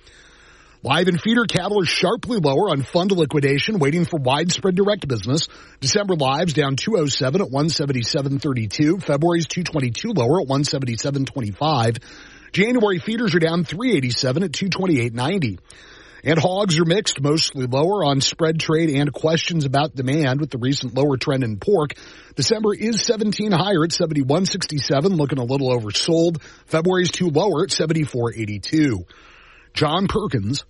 Live 0.84 1.08
and 1.08 1.22
feeder 1.22 1.46
cattle 1.46 1.80
are 1.80 1.86
sharply 1.86 2.40
lower 2.40 2.72
on 2.72 2.82
fund 2.82 3.12
liquidation, 3.12 3.78
waiting 3.78 4.04
for 4.04 4.18
widespread 4.20 4.74
direct 4.74 5.08
business. 5.08 5.48
December 5.80 6.16
lives 6.16 6.54
down 6.54 6.76
207 6.76 7.40
at 7.40 7.50
177.32. 7.50 9.04
February's 9.04 9.46
222 9.46 10.14
lower 10.14 10.42
at 10.42 10.48
177.25. 10.48 12.02
January 12.52 12.98
feeders 12.98 13.36
are 13.36 13.40
down 13.40 13.64
387 13.64 14.42
at 14.42 14.52
228.90. 14.54 15.60
And 16.24 16.40
hogs 16.40 16.80
are 16.80 16.86
mixed, 16.86 17.22
mostly 17.22 17.68
lower 17.68 18.04
on 18.04 18.20
spread 18.20 18.60
trade 18.60 18.90
and 18.90 19.14
questions 19.14 19.66
about 19.66 19.96
demand 19.96 20.42
with 20.42 20.50
the 20.50 20.58
recent 20.58 20.96
lower 20.96 21.18
trend 21.18 21.44
in 21.44 21.58
pork. 21.58 21.94
December 22.34 22.74
is 22.74 23.04
17 23.04 23.52
higher 23.52 23.84
at 23.84 23.92
71.67, 23.92 25.16
looking 25.16 25.38
a 25.38 25.44
little 25.44 25.70
oversold. 25.70 26.42
February's 26.66 27.12
two 27.12 27.30
lower 27.30 27.66
at 27.66 27.70
74.82. 27.70 29.06
John 29.74 30.08
Perkins, 30.08 30.64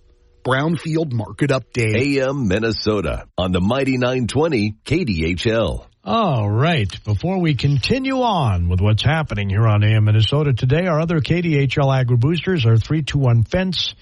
Brownfield 0.44 1.12
Market 1.12 1.50
Update. 1.50 2.18
AM 2.18 2.48
Minnesota 2.48 3.26
on 3.36 3.52
the 3.52 3.60
Mighty 3.60 3.98
920 3.98 4.78
KDHL. 4.84 5.86
All 6.04 6.50
right. 6.50 6.88
Before 7.04 7.40
we 7.40 7.54
continue 7.54 8.22
on 8.22 8.68
with 8.68 8.80
what's 8.80 9.04
happening 9.04 9.48
here 9.48 9.68
on 9.68 9.84
AM 9.84 10.02
Minnesota 10.04 10.52
today, 10.52 10.86
our 10.86 10.98
other 11.00 11.20
KDHL 11.20 11.96
Agri 11.96 12.16
Boosters 12.16 12.66
are 12.66 12.76
321 12.76 13.44
Fence. 13.44 13.94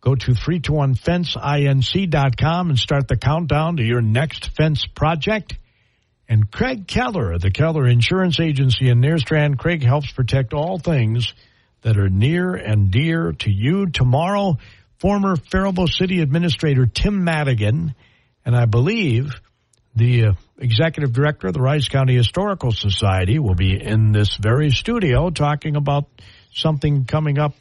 Go 0.00 0.14
to 0.14 0.30
321fenceinc.com 0.32 2.70
and 2.70 2.78
start 2.78 3.08
the 3.08 3.16
countdown 3.16 3.78
to 3.78 3.82
your 3.82 4.00
next 4.00 4.54
fence 4.56 4.86
project. 4.86 5.58
And 6.28 6.48
Craig 6.50 6.86
Keller 6.86 7.32
of 7.32 7.40
the 7.40 7.50
Keller 7.50 7.88
Insurance 7.88 8.38
Agency 8.40 8.88
in 8.88 9.00
Nerstrand. 9.00 9.58
Craig 9.58 9.82
helps 9.82 10.12
protect 10.12 10.54
all 10.54 10.78
things 10.78 11.34
that 11.82 11.98
are 11.98 12.08
near 12.08 12.54
and 12.54 12.90
dear 12.90 13.32
to 13.40 13.50
you. 13.50 13.86
Tomorrow, 13.86 14.58
former 14.98 15.36
Faribault 15.36 15.90
City 15.90 16.20
Administrator 16.20 16.86
Tim 16.86 17.24
Madigan, 17.24 17.94
and 18.44 18.56
I 18.56 18.66
believe 18.66 19.32
the 19.94 20.26
uh, 20.26 20.32
executive 20.58 21.12
director 21.12 21.48
of 21.48 21.54
the 21.54 21.60
Rice 21.60 21.88
County 21.88 22.16
Historical 22.16 22.72
Society 22.72 23.38
will 23.38 23.54
be 23.54 23.78
in 23.80 24.12
this 24.12 24.36
very 24.36 24.70
studio 24.70 25.30
talking 25.30 25.76
about 25.76 26.06
something 26.52 27.04
coming 27.04 27.38
up 27.38 27.54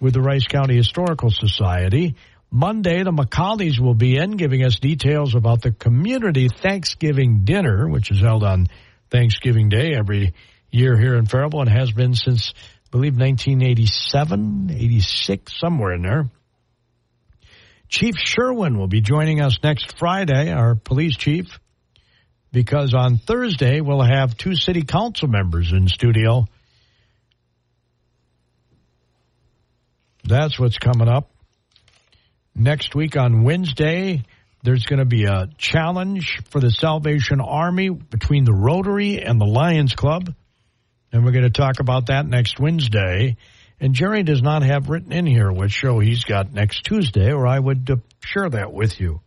with 0.00 0.14
the 0.14 0.20
Rice 0.20 0.46
County 0.46 0.76
Historical 0.76 1.30
Society. 1.30 2.14
Monday, 2.50 3.02
the 3.02 3.10
McCaulleys 3.10 3.78
will 3.78 3.94
be 3.94 4.16
in 4.16 4.32
giving 4.32 4.64
us 4.64 4.78
details 4.78 5.34
about 5.34 5.62
the 5.62 5.70
community 5.70 6.48
Thanksgiving 6.48 7.44
dinner, 7.44 7.88
which 7.88 8.10
is 8.10 8.20
held 8.20 8.42
on 8.42 8.68
Thanksgiving 9.10 9.68
Day 9.68 9.94
every 9.94 10.34
year 10.70 10.98
here 10.98 11.16
in 11.16 11.26
Faribault 11.26 11.68
and 11.68 11.78
has 11.78 11.92
been 11.92 12.14
since, 12.14 12.52
believe, 12.90 13.16
1987, 13.18 14.70
86, 14.70 15.60
somewhere 15.60 15.92
in 15.94 16.02
there. 16.02 16.30
Chief 17.88 18.14
Sherwin 18.18 18.78
will 18.78 18.88
be 18.88 19.00
joining 19.00 19.40
us 19.40 19.58
next 19.62 19.98
Friday, 19.98 20.52
our 20.52 20.74
police 20.74 21.16
chief, 21.16 21.58
because 22.52 22.94
on 22.94 23.16
Thursday 23.16 23.80
we'll 23.80 24.02
have 24.02 24.36
two 24.36 24.54
city 24.54 24.82
council 24.82 25.28
members 25.28 25.72
in 25.72 25.88
studio. 25.88 26.46
That's 30.24 30.58
what's 30.58 30.76
coming 30.76 31.08
up. 31.08 31.30
Next 32.54 32.94
week 32.94 33.16
on 33.16 33.44
Wednesday, 33.44 34.24
there's 34.62 34.84
going 34.84 34.98
to 34.98 35.06
be 35.06 35.24
a 35.24 35.48
challenge 35.56 36.42
for 36.50 36.60
the 36.60 36.70
Salvation 36.70 37.40
Army 37.40 37.88
between 37.88 38.44
the 38.44 38.52
Rotary 38.52 39.22
and 39.22 39.40
the 39.40 39.46
Lions 39.46 39.94
Club. 39.94 40.34
And 41.12 41.24
we're 41.24 41.32
going 41.32 41.44
to 41.44 41.50
talk 41.50 41.80
about 41.80 42.06
that 42.06 42.26
next 42.26 42.60
Wednesday. 42.60 43.36
And 43.80 43.94
Jerry 43.94 44.22
does 44.22 44.42
not 44.42 44.62
have 44.62 44.88
written 44.88 45.12
in 45.12 45.26
here 45.26 45.50
what 45.50 45.70
show 45.70 45.98
he's 46.00 46.24
got 46.24 46.52
next 46.52 46.84
Tuesday, 46.84 47.32
or 47.32 47.46
I 47.46 47.58
would 47.58 47.88
uh, 47.90 47.96
share 48.24 48.48
that 48.50 48.72
with 48.72 49.00
you. 49.00 49.20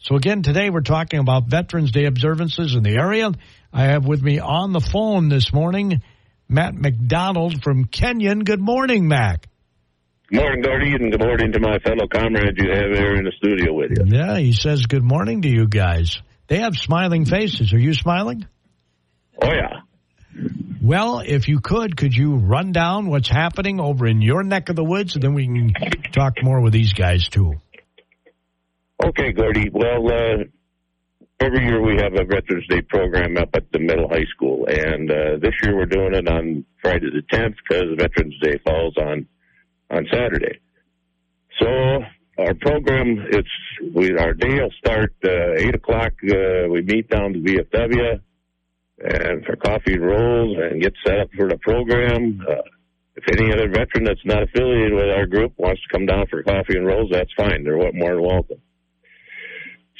So 0.00 0.16
again, 0.16 0.42
today 0.42 0.70
we're 0.70 0.80
talking 0.82 1.20
about 1.20 1.48
Veterans 1.48 1.90
Day 1.90 2.04
observances 2.04 2.74
in 2.74 2.82
the 2.82 2.96
area. 2.96 3.32
I 3.72 3.84
have 3.84 4.06
with 4.06 4.22
me 4.22 4.38
on 4.38 4.72
the 4.72 4.80
phone 4.80 5.28
this 5.28 5.52
morning 5.52 6.02
Matt 6.48 6.74
McDonald 6.74 7.62
from 7.62 7.86
Kenyon. 7.86 8.44
Good 8.44 8.60
morning, 8.60 9.08
Mac. 9.08 9.48
Good 10.28 10.40
morning, 10.40 10.62
Gordy, 10.62 10.92
and 10.92 11.10
good 11.10 11.20
morning 11.20 11.52
to 11.52 11.60
my 11.60 11.78
fellow 11.78 12.06
comrades 12.12 12.56
you 12.56 12.70
have 12.70 12.96
here 12.96 13.14
in 13.14 13.24
the 13.24 13.32
studio 13.36 13.72
with 13.72 13.92
you. 13.96 14.04
Yeah, 14.06 14.38
he 14.38 14.52
says 14.52 14.86
good 14.86 15.04
morning 15.04 15.42
to 15.42 15.48
you 15.48 15.68
guys. 15.68 16.18
They 16.48 16.58
have 16.58 16.74
smiling 16.74 17.24
faces. 17.24 17.72
Are 17.72 17.78
you 17.78 17.94
smiling? 17.94 18.46
Oh, 19.42 19.52
yeah. 19.52 19.80
Well, 20.86 21.18
if 21.18 21.48
you 21.48 21.58
could, 21.58 21.96
could 21.96 22.14
you 22.14 22.36
run 22.36 22.70
down 22.70 23.08
what's 23.08 23.28
happening 23.28 23.80
over 23.80 24.06
in 24.06 24.22
your 24.22 24.44
neck 24.44 24.68
of 24.68 24.76
the 24.76 24.84
woods, 24.84 25.16
and 25.16 25.22
then 25.24 25.34
we 25.34 25.44
can 25.44 25.72
talk 26.12 26.34
more 26.44 26.60
with 26.60 26.72
these 26.72 26.92
guys 26.92 27.28
too. 27.28 27.54
Okay, 29.04 29.32
Gordy. 29.32 29.68
Well, 29.68 30.06
uh, 30.06 30.44
every 31.40 31.64
year 31.64 31.82
we 31.82 31.96
have 31.96 32.12
a 32.14 32.24
Veterans 32.24 32.68
Day 32.68 32.82
program 32.82 33.36
up 33.36 33.48
at 33.54 33.72
the 33.72 33.80
middle 33.80 34.08
high 34.08 34.26
school, 34.32 34.66
and 34.68 35.10
uh, 35.10 35.38
this 35.42 35.54
year 35.64 35.76
we're 35.76 35.86
doing 35.86 36.14
it 36.14 36.28
on 36.28 36.64
Friday 36.80 37.06
the 37.10 37.36
10th 37.36 37.56
because 37.68 37.86
Veterans 37.98 38.38
Day 38.40 38.60
falls 38.64 38.94
on 38.96 39.26
on 39.90 40.06
Saturday. 40.12 40.60
So 41.60 41.66
our 42.38 42.54
program, 42.60 43.26
it's 43.30 43.48
we 43.92 44.16
our 44.16 44.34
day 44.34 44.60
will 44.60 44.70
start 44.78 45.14
uh, 45.24 45.54
eight 45.56 45.74
o'clock. 45.74 46.12
Uh, 46.22 46.68
we 46.70 46.82
meet 46.82 47.10
down 47.10 47.32
to 47.32 47.40
VFW 47.40 48.20
and 48.98 49.44
for 49.44 49.56
coffee 49.56 49.94
and 49.94 50.06
rolls 50.06 50.56
and 50.58 50.82
get 50.82 50.94
set 51.06 51.20
up 51.20 51.28
for 51.36 51.48
the 51.48 51.58
program. 51.58 52.40
Uh, 52.48 52.62
if 53.16 53.24
any 53.38 53.52
other 53.52 53.68
veteran 53.68 54.04
that's 54.04 54.24
not 54.24 54.42
affiliated 54.42 54.92
with 54.92 55.08
our 55.08 55.26
group 55.26 55.54
wants 55.56 55.80
to 55.82 55.88
come 55.96 56.06
down 56.06 56.26
for 56.28 56.42
coffee 56.42 56.76
and 56.76 56.86
rolls, 56.86 57.10
that's 57.10 57.30
fine. 57.36 57.64
They're 57.64 57.76
more 57.92 58.14
than 58.14 58.22
welcome. 58.22 58.60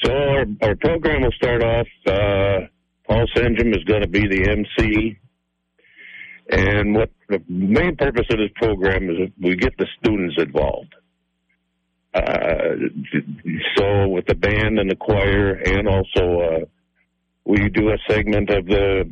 So 0.03 0.11
our, 0.11 0.45
our 0.61 0.75
program 0.75 1.21
will 1.21 1.31
start 1.31 1.63
off. 1.63 1.87
Uh, 2.05 2.67
Paul 3.07 3.25
Senjum 3.35 3.75
is 3.75 3.83
going 3.85 4.01
to 4.01 4.07
be 4.07 4.27
the 4.27 4.49
MC. 4.49 5.17
And 6.49 6.95
what 6.95 7.09
the 7.27 7.43
main 7.47 7.95
purpose 7.95 8.25
of 8.29 8.37
this 8.37 8.51
program 8.55 9.09
is 9.09 9.29
we 9.41 9.55
get 9.55 9.73
the 9.77 9.87
students 9.99 10.35
involved. 10.37 10.93
Uh, 12.13 12.75
so 13.75 14.07
with 14.07 14.25
the 14.27 14.35
band 14.35 14.79
and 14.79 14.89
the 14.89 14.95
choir, 14.95 15.53
and 15.53 15.87
also 15.87 16.39
uh, 16.39 16.65
we 17.47 17.69
do 17.69 17.89
a 17.89 17.97
segment 18.09 18.49
of 18.49 18.65
the 18.65 19.09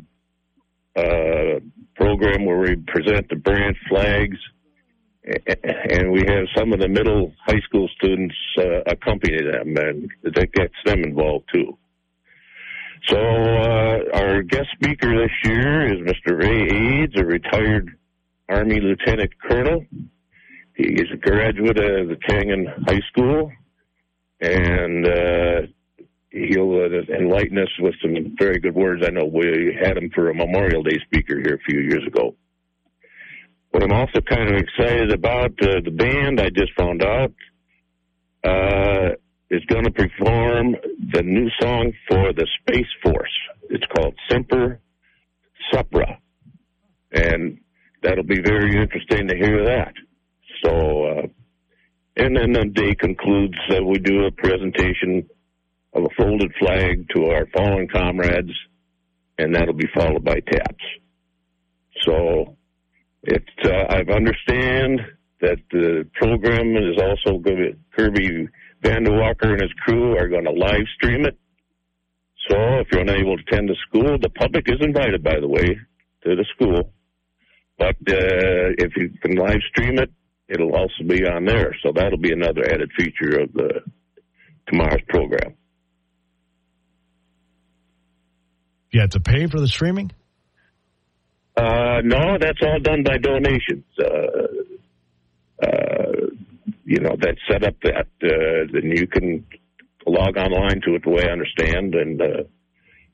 uh, 0.94 1.60
program 1.94 2.44
where 2.44 2.58
we 2.58 2.76
present 2.86 3.26
the 3.30 3.36
branch 3.36 3.76
flags, 3.88 4.36
and 5.24 6.12
we 6.12 6.20
have 6.26 6.44
some 6.54 6.72
of 6.72 6.78
the 6.78 6.88
middle 6.88 7.32
high 7.46 7.60
school 7.66 7.88
students 7.96 8.34
uh, 8.58 8.82
accompany 8.86 9.38
them, 9.42 9.74
and 9.76 10.10
that 10.22 10.52
gets 10.52 10.74
them 10.84 11.02
involved 11.02 11.46
too. 11.52 11.78
So 13.08 13.16
uh, 13.16 13.98
our 14.14 14.42
guest 14.42 14.68
speaker 14.74 15.16
this 15.16 15.30
year 15.44 15.86
is 15.86 16.00
Mr. 16.06 16.38
Ray 16.38 17.02
Aids, 17.02 17.14
a 17.16 17.24
retired 17.24 17.96
Army 18.50 18.80
Lieutenant 18.80 19.30
Colonel. 19.40 19.84
He 20.74 20.84
is 20.84 21.06
a 21.10 21.16
graduate 21.16 21.78
of 21.78 22.08
the 22.08 22.16
Kenyon 22.28 22.66
High 22.86 23.00
School, 23.10 23.50
and 24.40 25.06
uh, 25.06 25.66
he'll 26.48 26.72
uh, 26.72 27.14
enlighten 27.14 27.58
us 27.58 27.68
with 27.80 27.94
some 28.02 28.36
very 28.38 28.58
good 28.58 28.74
words. 28.74 29.02
I 29.06 29.10
know 29.10 29.24
we 29.24 29.76
had 29.80 29.96
him 29.96 30.10
for 30.14 30.30
a 30.30 30.34
Memorial 30.34 30.82
Day 30.82 30.98
speaker 31.06 31.38
here 31.40 31.54
a 31.54 31.70
few 31.70 31.80
years 31.80 32.04
ago. 32.06 32.36
What 33.70 33.82
I'm 33.82 33.92
also 33.92 34.20
kind 34.20 34.48
of 34.48 34.60
excited 34.60 35.12
about 35.12 35.52
uh, 35.62 35.80
the 35.84 35.90
band 35.90 36.40
I 36.40 36.50
just 36.50 36.72
found 36.76 37.02
out. 37.02 37.32
Uh, 38.44 39.16
is 39.50 39.64
going 39.66 39.84
to 39.84 39.90
perform 39.90 40.74
the 41.12 41.22
new 41.22 41.48
song 41.60 41.92
for 42.08 42.32
the 42.32 42.46
Space 42.60 42.86
Force. 43.02 43.32
It's 43.70 43.84
called 43.94 44.14
Semper 44.30 44.80
Supra. 45.70 46.18
And 47.12 47.58
that'll 48.02 48.24
be 48.24 48.40
very 48.40 48.76
interesting 48.80 49.28
to 49.28 49.36
hear 49.36 49.64
that. 49.64 49.92
So, 50.64 51.04
uh, 51.04 51.22
and 52.16 52.36
then 52.36 52.52
the 52.52 52.64
day 52.64 52.94
concludes 52.94 53.56
that 53.68 53.84
we 53.84 53.98
do 53.98 54.24
a 54.24 54.32
presentation 54.32 55.28
of 55.96 56.04
a 56.04 56.14
folded 56.16 56.52
flag 56.58 57.06
to 57.14 57.26
our 57.26 57.46
fallen 57.56 57.88
comrades, 57.88 58.52
and 59.38 59.54
that'll 59.54 59.74
be 59.74 59.88
followed 59.94 60.24
by 60.24 60.40
taps. 60.40 60.84
So, 62.02 62.56
it's, 63.22 63.44
uh, 63.64 63.70
I 63.70 64.00
understand 64.12 65.00
that 65.40 65.58
the 65.70 66.08
program 66.14 66.76
is 66.76 67.00
also 67.00 67.38
going 67.38 67.56
to, 67.56 67.76
Kirby 67.96 68.48
Walker 68.84 69.52
and 69.52 69.62
his 69.62 69.72
crew 69.84 70.16
are 70.16 70.28
going 70.28 70.44
to 70.44 70.52
live 70.52 70.86
stream 70.94 71.24
it. 71.24 71.36
So 72.48 72.56
if 72.78 72.88
you're 72.92 73.02
unable 73.02 73.36
to 73.36 73.42
attend 73.42 73.68
the 73.68 73.76
school, 73.88 74.18
the 74.20 74.30
public 74.30 74.68
is 74.68 74.78
invited, 74.80 75.22
by 75.22 75.40
the 75.40 75.48
way, 75.48 75.78
to 76.24 76.36
the 76.36 76.46
school. 76.54 76.92
But 77.78 77.96
uh, 78.08 78.72
if 78.78 78.96
you 78.96 79.10
can 79.20 79.36
live 79.36 79.60
stream 79.70 79.98
it, 79.98 80.10
it'll 80.48 80.74
also 80.74 81.02
be 81.06 81.26
on 81.26 81.44
there. 81.44 81.74
So 81.82 81.92
that'll 81.94 82.18
be 82.18 82.32
another 82.32 82.64
added 82.64 82.90
feature 82.96 83.40
of 83.40 83.52
the 83.52 83.80
tomorrow's 84.68 85.02
program. 85.08 85.56
You 88.96 89.02
have 89.02 89.10
to 89.10 89.20
pay 89.20 89.46
for 89.46 89.60
the 89.60 89.68
streaming? 89.68 90.10
Uh, 91.54 92.00
no, 92.02 92.38
that's 92.40 92.58
all 92.62 92.80
done 92.80 93.02
by 93.02 93.18
donations. 93.18 93.84
Uh, 93.98 94.06
uh, 95.62 96.12
you 96.86 97.00
know, 97.00 97.14
that's 97.20 97.38
set 97.46 97.62
up 97.62 97.74
that, 97.82 98.06
uh, 98.24 98.72
then 98.72 98.84
you 98.84 99.06
can 99.06 99.44
log 100.06 100.38
online 100.38 100.80
to 100.86 100.94
it 100.94 101.02
the 101.04 101.10
way 101.10 101.24
I 101.28 101.32
understand. 101.32 101.94
And, 101.94 102.22
uh, 102.22 102.44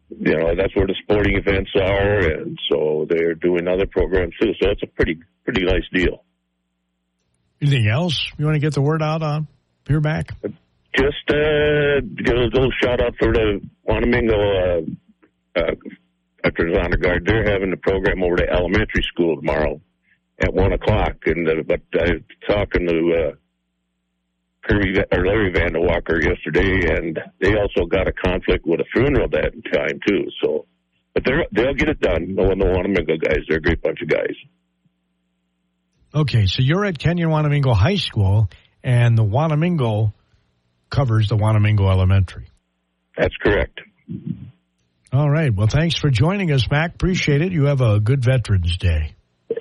you 0.09 0.38
know, 0.38 0.55
that's 0.55 0.73
where 0.77 0.87
the 0.87 0.95
sporting 1.03 1.35
events 1.37 1.73
are. 1.75 2.31
And 2.31 2.57
so 2.71 3.05
they're 3.11 3.35
doing 3.35 3.66
other 3.66 3.87
programs 3.87 4.35
too. 4.40 4.53
So 4.62 4.71
it's 4.71 4.85
a 4.85 4.87
pretty, 4.87 5.18
pretty 5.42 5.64
nice 5.64 5.88
deal. 5.92 6.23
Anything 7.61 7.88
else 7.88 8.31
you 8.38 8.45
want 8.45 8.55
to 8.55 8.61
get 8.61 8.75
the 8.75 8.83
word 8.83 9.03
out 9.03 9.25
on? 9.25 9.49
Here 9.88 10.01
back? 10.01 10.29
Just, 10.95 11.29
uh, 11.29 11.99
give 12.25 12.37
a 12.37 12.51
little 12.53 12.71
shout 12.81 13.01
out 13.01 13.16
for 13.18 13.33
the 13.33 13.61
Wanamingo, 13.88 14.87
uh, 15.57 15.75
Honor 16.45 16.97
Guard. 16.97 17.25
They're 17.27 17.51
having 17.51 17.71
the 17.71 17.77
program 17.77 18.23
over 18.23 18.37
to 18.37 18.51
elementary 18.51 19.03
school 19.03 19.37
tomorrow 19.37 19.81
at 20.43 20.53
one 20.53 20.73
o'clock. 20.73 21.17
And, 21.27 21.49
uh, 21.49 21.62
but 21.67 21.81
I 21.95 22.12
was 22.12 22.23
talking 22.49 22.87
to, 22.87 23.29
uh, 23.29 23.37
Kirby 24.69 24.95
or 25.12 25.27
Larry 25.27 25.53
Walker 25.75 26.21
yesterday, 26.23 26.95
and 26.95 27.19
they 27.41 27.55
also 27.57 27.87
got 27.87 28.07
a 28.07 28.12
conflict 28.12 28.65
with 28.65 28.81
a 28.81 28.85
funeral 28.93 29.29
that 29.31 29.53
time 29.73 29.99
too. 30.07 30.29
So, 30.43 30.67
but 31.15 31.25
they 31.25 31.33
they'll 31.51 31.75
get 31.75 31.88
it 31.88 32.01
done. 32.01 32.35
No 32.35 32.45
one, 32.45 32.59
the 32.59 32.67
Wanamingo 32.67 33.21
guys, 33.21 33.41
they're 33.49 33.59
a 33.59 33.61
great 33.61 33.83
bunch 33.83 34.01
of 34.03 34.09
guys. 34.09 34.37
Okay, 36.15 36.47
so 36.47 36.62
you're 36.62 36.85
at 36.85 36.99
Kenyon 36.99 37.31
Wanamingo 37.31 37.75
High 37.75 37.97
School, 37.97 38.49
and 38.85 39.19
the 39.19 39.25
Wanamingo 39.25 40.12
covers 40.91 41.29
the 41.29 41.37
Wanamingo 41.37 41.91
Elementary. 41.91 42.47
That's 43.17 43.35
correct. 43.43 43.81
All 45.12 45.29
right. 45.29 45.55
Well, 45.55 45.66
thanks 45.66 45.98
for 45.98 46.09
joining 46.09 46.53
us, 46.53 46.70
Mac. 46.70 46.94
Appreciate 46.94 47.42
it. 47.42 47.53
You 47.53 47.66
have 47.66 47.83
a 47.83 48.01
good 48.01 48.25
Veterans 48.25 48.79
Day. 48.79 49.14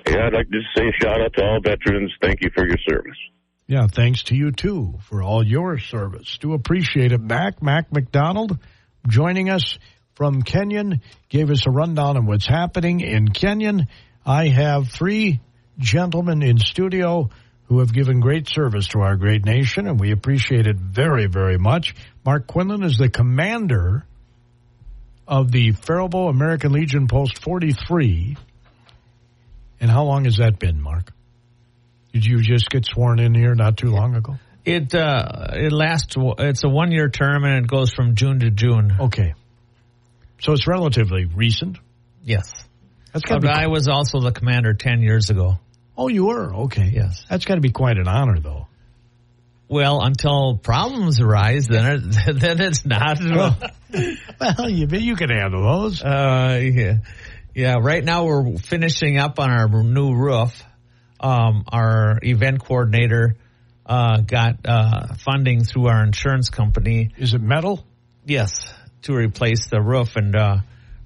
Yeah, 0.08 0.26
I'd 0.26 0.32
like 0.32 0.48
to 0.48 0.60
say 0.74 0.84
shout 1.02 1.20
out 1.20 1.34
to 1.34 1.44
all 1.44 1.60
veterans. 1.62 2.10
Thank 2.22 2.38
you 2.40 2.50
for 2.54 2.66
your 2.66 2.78
service. 2.88 3.18
Yeah, 3.66 3.86
thanks 3.86 4.22
to 4.24 4.34
you 4.34 4.50
too 4.50 4.94
for 5.08 5.22
all 5.22 5.46
your 5.46 5.78
service. 5.78 6.38
Do 6.40 6.54
appreciate 6.54 7.12
it, 7.12 7.20
Mac. 7.20 7.62
Mac 7.62 7.92
McDonald 7.92 8.58
joining 9.06 9.50
us 9.50 9.78
from 10.14 10.42
Kenyon 10.42 11.02
gave 11.28 11.50
us 11.50 11.66
a 11.66 11.70
rundown 11.70 12.16
of 12.16 12.24
what's 12.24 12.46
happening 12.46 13.00
in 13.00 13.28
Kenyon. 13.28 13.88
I 14.24 14.48
have 14.48 14.88
three 14.88 15.40
gentlemen 15.78 16.42
in 16.42 16.58
studio 16.58 17.28
who 17.64 17.80
have 17.80 17.92
given 17.92 18.20
great 18.20 18.48
service 18.48 18.88
to 18.88 19.00
our 19.00 19.16
great 19.16 19.44
nation, 19.44 19.86
and 19.86 20.00
we 20.00 20.12
appreciate 20.12 20.66
it 20.66 20.76
very, 20.76 21.26
very 21.26 21.58
much. 21.58 21.94
Mark 22.24 22.46
Quinlan 22.46 22.82
is 22.82 22.96
the 22.96 23.08
commander 23.08 24.06
of 25.26 25.50
the 25.50 25.72
Faribault 25.72 26.30
American 26.30 26.72
Legion 26.72 27.08
Post 27.08 27.42
43. 27.42 28.36
And 29.80 29.90
how 29.90 30.04
long 30.04 30.24
has 30.24 30.36
that 30.36 30.58
been, 30.58 30.80
Mark? 30.80 31.12
Did 32.12 32.26
you 32.26 32.40
just 32.40 32.68
get 32.68 32.84
sworn 32.84 33.18
in 33.18 33.34
here 33.34 33.54
not 33.54 33.76
too 33.76 33.90
long 33.90 34.14
ago? 34.14 34.36
It 34.64 34.94
uh, 34.94 35.48
it 35.54 35.72
lasts. 35.72 36.14
It's 36.16 36.62
a 36.62 36.68
one 36.68 36.92
year 36.92 37.08
term, 37.08 37.44
and 37.44 37.64
it 37.64 37.66
goes 37.66 37.92
from 37.92 38.14
June 38.14 38.40
to 38.40 38.50
June. 38.50 38.94
Okay, 39.00 39.34
so 40.40 40.52
it's 40.52 40.68
relatively 40.68 41.24
recent. 41.24 41.78
Yes, 42.22 42.52
that's. 43.12 43.28
But 43.28 43.46
I 43.46 43.66
was 43.66 43.88
also 43.88 44.20
the 44.20 44.30
commander 44.30 44.74
ten 44.74 45.00
years 45.00 45.30
ago. 45.30 45.58
Oh, 45.96 46.06
you 46.06 46.26
were 46.26 46.54
okay. 46.66 46.90
Yes, 46.94 47.24
that's 47.28 47.44
got 47.44 47.56
to 47.56 47.60
be 47.60 47.72
quite 47.72 47.98
an 47.98 48.06
honor, 48.06 48.38
though. 48.38 48.68
Well, 49.72 50.02
until 50.02 50.58
problems 50.58 51.18
arise, 51.18 51.66
then 51.66 51.86
it, 51.86 52.00
then 52.40 52.60
it's 52.60 52.84
not. 52.84 53.18
well, 54.38 54.68
you 54.68 54.86
you 54.86 55.16
can 55.16 55.30
handle 55.30 55.62
those. 55.62 56.02
Uh, 56.02 56.60
yeah, 56.62 56.98
yeah. 57.54 57.76
Right 57.80 58.04
now 58.04 58.26
we're 58.26 58.58
finishing 58.58 59.16
up 59.16 59.38
on 59.38 59.50
our 59.50 59.82
new 59.82 60.12
roof. 60.12 60.62
Um, 61.18 61.64
our 61.72 62.18
event 62.22 62.62
coordinator 62.62 63.36
uh, 63.86 64.20
got 64.20 64.56
uh, 64.66 65.14
funding 65.14 65.64
through 65.64 65.86
our 65.86 66.04
insurance 66.04 66.50
company. 66.50 67.14
Is 67.16 67.32
it 67.32 67.40
metal? 67.40 67.82
Yes, 68.26 68.52
to 69.04 69.14
replace 69.14 69.68
the 69.70 69.80
roof, 69.80 70.16
and 70.16 70.36
uh, 70.36 70.56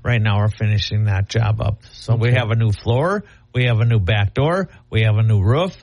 right 0.03 0.21
now 0.21 0.39
we're 0.41 0.49
finishing 0.49 1.05
that 1.05 1.29
job 1.29 1.61
up. 1.61 1.83
So 1.93 2.15
okay. 2.15 2.31
we 2.31 2.33
have 2.33 2.51
a 2.51 2.57
new 2.57 2.73
floor, 2.73 3.23
we 3.55 3.67
have 3.67 3.79
a 3.79 3.85
new 3.85 4.01
back 4.01 4.35
door, 4.35 4.71
we 4.91 5.03
have 5.03 5.19
a 5.19 5.23
new 5.23 5.41
roof, 5.41 5.77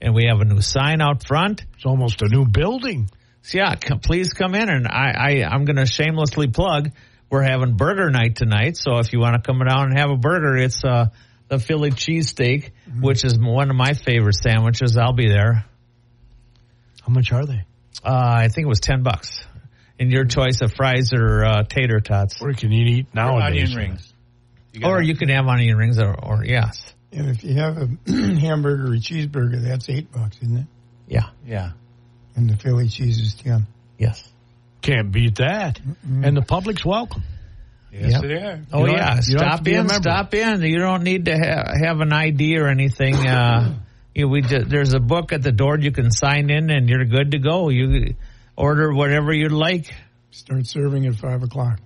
and 0.00 0.14
we 0.14 0.26
have 0.26 0.40
a 0.40 0.44
new 0.44 0.60
sign 0.60 1.00
out 1.00 1.26
front. 1.26 1.64
It's 1.74 1.86
almost 1.86 2.22
a 2.22 2.28
new 2.28 2.46
building. 2.46 3.10
So 3.42 3.58
yeah, 3.58 3.74
come, 3.76 4.00
please 4.00 4.32
come 4.32 4.54
in, 4.54 4.68
and 4.68 4.86
I, 4.88 5.12
I 5.16 5.44
I'm 5.44 5.64
going 5.64 5.76
to 5.76 5.86
shamelessly 5.86 6.48
plug. 6.48 6.90
We're 7.30 7.42
having 7.42 7.76
burger 7.76 8.10
night 8.10 8.36
tonight, 8.36 8.76
so 8.76 8.98
if 8.98 9.12
you 9.12 9.20
want 9.20 9.34
to 9.34 9.46
come 9.46 9.58
down 9.58 9.90
and 9.90 9.98
have 9.98 10.10
a 10.10 10.16
burger, 10.16 10.56
it's 10.56 10.84
uh, 10.84 11.06
the 11.48 11.58
Philly 11.58 11.90
cheesesteak, 11.90 12.70
mm-hmm. 12.88 13.02
which 13.02 13.24
is 13.24 13.38
one 13.38 13.70
of 13.70 13.76
my 13.76 13.94
favorite 13.94 14.36
sandwiches. 14.36 14.96
I'll 14.96 15.12
be 15.12 15.28
there. 15.28 15.64
How 17.02 17.12
much 17.12 17.32
are 17.32 17.44
they? 17.44 17.62
Uh, 18.04 18.34
I 18.38 18.48
think 18.48 18.66
it 18.66 18.68
was 18.68 18.80
ten 18.80 19.02
bucks. 19.02 19.44
And 19.98 20.12
your 20.12 20.24
choice 20.24 20.60
of 20.60 20.74
fries 20.74 21.12
or 21.14 21.44
uh, 21.44 21.62
tater 21.62 22.00
tots. 22.00 22.42
Or 22.42 22.50
you 22.50 22.56
can 22.56 22.70
you 22.70 22.84
eat 22.84 23.14
nowadays? 23.14 23.74
onion 23.74 23.76
rings. 23.76 24.12
You 24.72 24.86
or 24.86 25.00
you 25.00 25.16
can 25.16 25.30
have 25.30 25.46
onion 25.46 25.76
rings, 25.76 25.98
or, 25.98 26.14
or 26.14 26.44
yes. 26.44 26.92
And 27.16 27.30
if 27.30 27.42
you 27.42 27.54
have 27.54 27.78
a 27.78 27.88
hamburger 28.40 28.88
or 28.88 28.94
a 28.94 28.98
cheeseburger, 28.98 29.62
that's 29.62 29.88
eight 29.88 30.12
bucks, 30.12 30.36
isn't 30.42 30.58
it? 30.58 30.66
Yeah, 31.08 31.30
yeah. 31.46 31.70
And 32.34 32.50
the 32.50 32.56
Philly 32.56 32.88
cheese 32.88 33.18
is 33.18 33.34
ten. 33.34 33.66
Yes. 33.96 34.22
Can't 34.82 35.10
beat 35.10 35.36
that. 35.36 35.80
Mm-hmm. 35.80 36.24
And 36.24 36.36
the 36.36 36.42
public's 36.42 36.84
welcome. 36.84 37.22
Yes, 37.90 38.12
yep. 38.12 38.22
they 38.22 38.34
are. 38.34 38.60
Oh 38.70 38.86
yeah, 38.86 39.20
stop 39.20 39.66
in, 39.66 39.88
stop 39.88 40.34
in. 40.34 40.60
You 40.60 40.78
don't 40.78 41.02
need 41.04 41.24
to 41.24 41.38
ha- 41.38 41.72
have 41.82 42.00
an 42.00 42.12
ID 42.12 42.58
or 42.58 42.68
anything. 42.68 43.14
Uh, 43.26 43.78
you, 44.14 44.28
we 44.28 44.42
there's 44.42 44.92
a 44.92 45.00
book 45.00 45.32
at 45.32 45.42
the 45.42 45.52
door 45.52 45.78
you 45.78 45.92
can 45.92 46.10
sign 46.10 46.50
in, 46.50 46.68
and 46.68 46.90
you're 46.90 47.06
good 47.06 47.30
to 47.30 47.38
go. 47.38 47.70
You 47.70 48.14
order 48.54 48.92
whatever 48.92 49.32
you'd 49.32 49.52
like. 49.52 49.94
Start 50.32 50.66
serving 50.66 51.06
at 51.06 51.14
five 51.14 51.42
o'clock. 51.42 51.80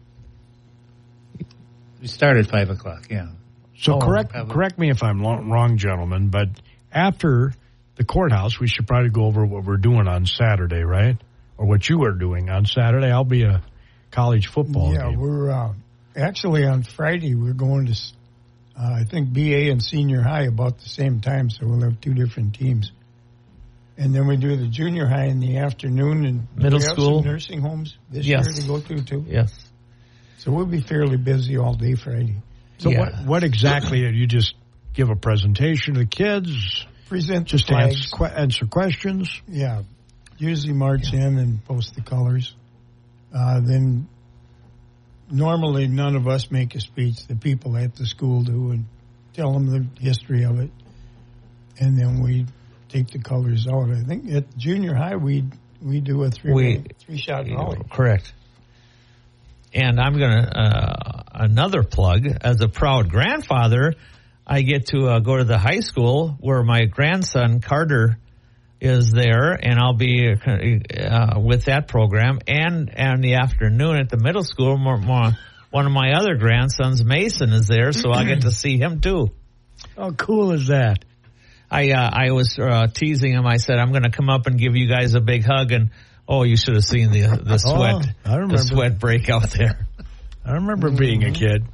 We 2.01 2.09
start 2.09 2.39
at 2.39 2.49
five 2.49 2.71
o'clock. 2.71 3.07
Yeah. 3.09 3.29
So 3.81 3.95
oh, 3.95 3.99
correct 3.99 4.31
probably. 4.31 4.53
correct 4.53 4.79
me 4.79 4.91
if 4.91 5.03
I'm 5.03 5.23
wrong, 5.23 5.79
gentlemen, 5.79 6.29
but 6.29 6.49
after 6.93 7.55
the 7.97 8.05
courthouse, 8.05 8.61
we 8.61 8.69
should 8.69 8.87
probably 8.87 9.09
go 9.09 9.25
over 9.25 9.45
what 9.45 9.65
we're 9.65 9.79
doing 9.79 10.07
on 10.07 10.27
Saturday, 10.27 10.83
right? 10.83 11.17
Or 11.57 11.67
what 11.67 11.89
you 11.89 12.03
are 12.05 12.13
doing 12.13 12.51
on 12.51 12.67
Saturday. 12.67 13.11
I'll 13.11 13.25
be 13.25 13.45
a 13.45 13.63
college 14.11 14.49
football. 14.49 14.93
Yeah, 14.93 15.11
game. 15.11 15.19
we're 15.19 15.51
uh, 15.51 15.73
actually 16.15 16.67
on 16.67 16.83
Friday. 16.83 17.35
We're 17.35 17.55
going 17.55 17.87
to, 17.87 17.93
uh, 18.79 18.95
I 19.01 19.05
think 19.05 19.33
BA 19.33 19.71
and 19.71 19.83
senior 19.83 20.21
high 20.21 20.45
about 20.45 20.79
the 20.79 20.89
same 20.89 21.21
time, 21.21 21.49
so 21.49 21.67
we'll 21.67 21.81
have 21.81 22.01
two 22.03 22.13
different 22.13 22.55
teams. 22.55 22.93
And 23.97 24.15
then 24.15 24.27
we 24.27 24.37
do 24.37 24.57
the 24.57 24.69
junior 24.69 25.07
high 25.07 25.27
in 25.27 25.41
the 25.41 25.59
afternoon 25.59 26.27
and 26.27 26.49
middle 26.55 26.81
school 26.81 27.23
nursing 27.23 27.61
homes 27.61 27.97
this 28.11 28.27
yes. 28.27 28.47
year 28.47 28.55
to 28.55 28.67
go 28.67 28.81
to 28.81 29.05
too. 29.05 29.25
Yes. 29.27 29.53
So 30.39 30.53
we'll 30.53 30.67
be 30.67 30.81
fairly 30.81 31.17
busy 31.17 31.59
all 31.59 31.75
day 31.75 31.95
Friday. 31.95 32.37
So 32.81 32.91
yeah. 32.91 32.99
what 32.99 33.27
what 33.27 33.45
exactly 33.45 34.01
you 34.01 34.27
just 34.27 34.55
give 34.95 35.11
a 35.11 35.17
presentation 35.17 35.95
to 35.95 36.01
the 36.01 36.07
kids? 36.07 36.87
Present 37.09 37.47
just 37.47 37.71
answer, 37.71 38.25
answer, 38.25 38.67
questions. 38.67 39.43
Yeah, 39.47 39.83
usually 40.39 40.73
march 40.73 41.13
yeah. 41.13 41.27
in 41.27 41.39
and 41.39 41.65
post 41.65 41.95
the 41.95 42.01
colors. 42.01 42.55
Uh, 43.35 43.61
then 43.61 44.09
normally 45.31 45.89
none 45.89 46.17
of 46.17 46.27
us 46.27 46.51
make 46.51 46.75
a 46.75 46.81
speech. 46.81 47.27
The 47.27 47.37
people 47.37 47.77
at 47.77 47.97
the 47.97 48.07
school 48.07 48.43
do 48.43 48.71
and 48.71 48.87
tell 49.35 49.53
them 49.53 49.67
the 49.67 50.03
history 50.03 50.45
of 50.45 50.59
it, 50.59 50.71
and 51.79 51.99
then 51.99 52.23
we 52.23 52.47
take 52.89 53.09
the 53.09 53.19
colors 53.19 53.67
out. 53.67 53.91
I 53.91 54.03
think 54.05 54.33
at 54.33 54.57
junior 54.57 54.95
high 54.95 55.17
we 55.17 55.45
we 55.83 56.01
do 56.01 56.23
a 56.25 56.31
three 56.31 56.53
we, 56.55 56.85
three 56.99 57.19
shot 57.19 57.47
volley. 57.47 57.81
Correct. 57.91 58.33
And 59.73 60.01
I'm 60.01 60.19
going 60.19 60.33
to 60.33 60.59
uh, 60.59 61.00
another 61.41 61.83
plug 61.83 62.27
as 62.27 62.61
a 62.61 62.69
proud 62.69 63.11
grandfather. 63.11 63.95
I 64.47 64.63
get 64.63 64.87
to 64.89 65.07
uh, 65.07 65.19
go 65.21 65.37
to 65.37 65.45
the 65.45 65.59
high 65.59 65.81
school 65.81 66.37
where 66.41 66.63
my 66.63 66.85
grandson 66.85 67.61
Carter 67.61 68.19
is 68.81 69.11
there, 69.13 69.53
and 69.53 69.79
I'll 69.79 69.95
be 69.95 70.33
uh, 70.33 71.41
with 71.41 71.65
that 71.65 71.89
program. 71.89 72.41
And 72.47 72.91
in 72.91 73.21
the 73.21 73.35
afternoon 73.35 73.97
at 73.97 74.09
the 74.09 74.19
middle 74.19 74.45
school, 74.45 74.77
more, 74.77 74.99
more, 74.99 75.33
one 75.71 75.87
of 75.87 75.93
my 75.93 76.13
other 76.13 76.37
grandsons, 76.37 77.05
Mason, 77.05 77.53
is 77.53 77.69
there, 77.69 77.93
so 77.93 78.11
I 78.11 78.25
get 78.25 78.43
to 78.43 78.51
see 78.51 78.79
him 78.79 79.01
too. 79.01 79.31
How 79.97 80.11
cool 80.13 80.53
is 80.53 80.69
that? 80.69 81.05
I 81.71 81.93
uh, 81.93 82.11
I 82.13 82.33
was 82.33 82.59
uh, 82.59 82.89
teasing 82.89 83.33
him. 83.33 83.47
I 83.47 83.59
said 83.59 83.79
I'm 83.79 83.91
going 83.91 84.03
to 84.03 84.11
come 84.11 84.29
up 84.29 84.47
and 84.47 84.59
give 84.59 84.75
you 84.75 84.89
guys 84.89 85.15
a 85.15 85.21
big 85.21 85.45
hug, 85.45 85.71
and 85.71 85.91
oh, 86.27 86.43
you 86.43 86.57
should 86.57 86.75
have 86.75 86.85
seen 86.85 87.13
the 87.13 87.21
the 87.21 87.63
oh, 87.65 87.77
sweat 87.77 88.15
oh, 88.27 88.49
the 88.49 88.59
sweat 88.59 88.99
break 88.99 89.31
out 89.31 89.51
there. 89.51 89.87
I 90.51 90.55
remember 90.55 90.91
being 90.91 91.23
a 91.23 91.31
kid. 91.31 91.65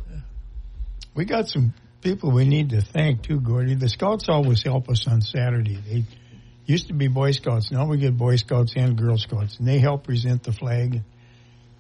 We 1.15 1.25
got 1.25 1.49
some 1.49 1.73
people 2.03 2.31
we 2.31 2.45
need 2.45 2.71
to 2.71 2.83
thank 2.83 3.23
too, 3.23 3.41
Gordy. 3.41 3.75
The 3.75 3.89
Scouts 3.89 4.29
always 4.29 4.63
help 4.63 4.91
us 4.91 5.09
on 5.09 5.23
Saturday. 5.23 5.77
They 5.77 6.05
used 6.67 6.89
to 6.89 6.93
be 6.93 7.09
Boy 7.09 7.31
Scouts. 7.31 7.71
Now 7.71 7.87
we 7.87 7.97
get 7.97 8.19
Boy 8.19 8.37
Scouts 8.37 8.75
and 8.77 8.99
Girl 8.99 9.17
Scouts, 9.17 9.57
and 9.59 9.67
they 9.67 9.79
help 9.79 10.05
present 10.05 10.43
the 10.43 10.53
flag. 10.53 11.01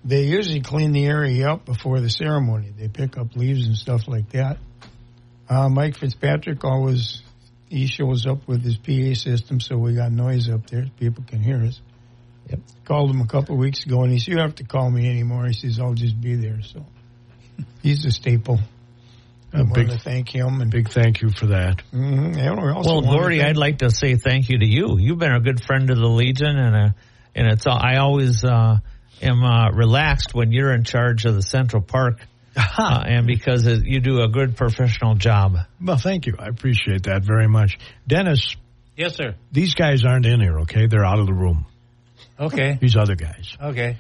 They 0.07 0.23
usually 0.23 0.63
clean 0.63 0.93
the 0.93 1.05
area 1.05 1.51
up 1.51 1.67
before 1.67 2.01
the 2.01 2.09
ceremony. 2.09 2.73
They 2.75 2.89
pick 2.89 3.19
up 3.19 3.37
leaves 3.37 3.67
and 3.67 3.77
stuff 3.77 4.09
like 4.09 4.31
that. 4.31 4.57
Uh, 5.51 5.69
Mike 5.69 5.99
Fitzpatrick 5.99 6.65
always 6.65 7.23
he 7.69 7.89
shows 7.89 8.25
up 8.25 8.49
with 8.49 8.65
his 8.65 8.79
PA 8.79 9.13
system, 9.13 9.61
so 9.61 9.77
we 9.77 9.95
got 9.95 10.13
noise 10.13 10.49
up 10.49 10.67
there. 10.71 10.87
People 10.99 11.25
can 11.29 11.43
hear 11.43 11.63
us. 11.63 11.79
Yep. 12.49 12.61
Called 12.85 13.11
him 13.11 13.21
a 13.21 13.27
couple 13.27 13.55
of 13.55 13.61
weeks 13.61 13.85
ago, 13.85 14.03
and 14.03 14.13
he 14.13 14.19
said, 14.19 14.29
"You 14.29 14.37
don't 14.37 14.49
have 14.49 14.57
to 14.57 14.65
call 14.65 14.91
me 14.91 15.09
anymore." 15.09 15.47
He 15.47 15.53
says, 15.53 15.81
"I'll 15.81 15.95
just 15.95 16.21
be 16.21 16.37
there." 16.37 16.63
So 16.63 16.85
he's 17.83 18.05
a 18.05 18.11
staple. 18.11 18.61
I 19.53 19.63
want 19.63 19.91
to 19.91 19.99
thank 19.99 20.29
him 20.29 20.61
and 20.61 20.71
big 20.71 20.91
thank 20.91 21.23
you 21.23 21.31
for 21.31 21.47
that. 21.47 21.83
Mm-hmm. 21.93 22.83
well, 22.85 23.01
Gordy, 23.01 23.43
I'd 23.43 23.57
like 23.57 23.79
to 23.79 23.91
say 23.91 24.17
thank 24.17 24.51
you 24.51 24.59
to 24.59 24.67
you. 24.67 24.99
You've 24.99 25.19
been 25.19 25.33
a 25.33 25.41
good 25.41 25.63
friend 25.65 25.89
of 25.89 25.97
the 25.97 26.09
Legion, 26.09 26.59
and 26.59 26.77
a, 26.77 26.95
and 27.35 27.47
it's 27.47 27.67
I 27.67 27.97
always 27.97 28.45
uh, 28.45 28.79
am 29.23 29.45
uh, 29.45 29.71
relaxed 29.71 30.35
when 30.35 30.53
you're 30.53 30.73
in 30.75 30.85
charge 30.85 31.25
of 31.25 31.35
the 31.35 31.43
Central 31.43 31.83
Park. 31.83 32.19
uh, 32.57 33.05
and 33.07 33.27
because 33.27 33.67
it, 33.67 33.85
you 33.85 34.01
do 34.01 34.23
a 34.23 34.29
good 34.29 34.57
professional 34.57 35.15
job. 35.15 35.57
Well, 35.81 35.99
thank 35.99 36.27
you. 36.27 36.37
I 36.39 36.49
appreciate 36.49 37.03
that 37.03 37.23
very 37.23 37.49
much. 37.49 37.79
Dennis. 38.07 38.57
Yes, 38.97 39.17
sir. 39.17 39.35
These 39.53 39.75
guys 39.75 40.05
aren't 40.07 40.25
in 40.25 40.41
here, 40.41 40.61
okay? 40.61 40.87
They're 40.87 41.05
out 41.05 41.19
of 41.19 41.27
the 41.27 41.35
room. 41.35 41.67
Okay. 42.39 42.79
These 42.81 42.97
other 42.97 43.15
guys. 43.15 43.57
Okay. 43.61 43.97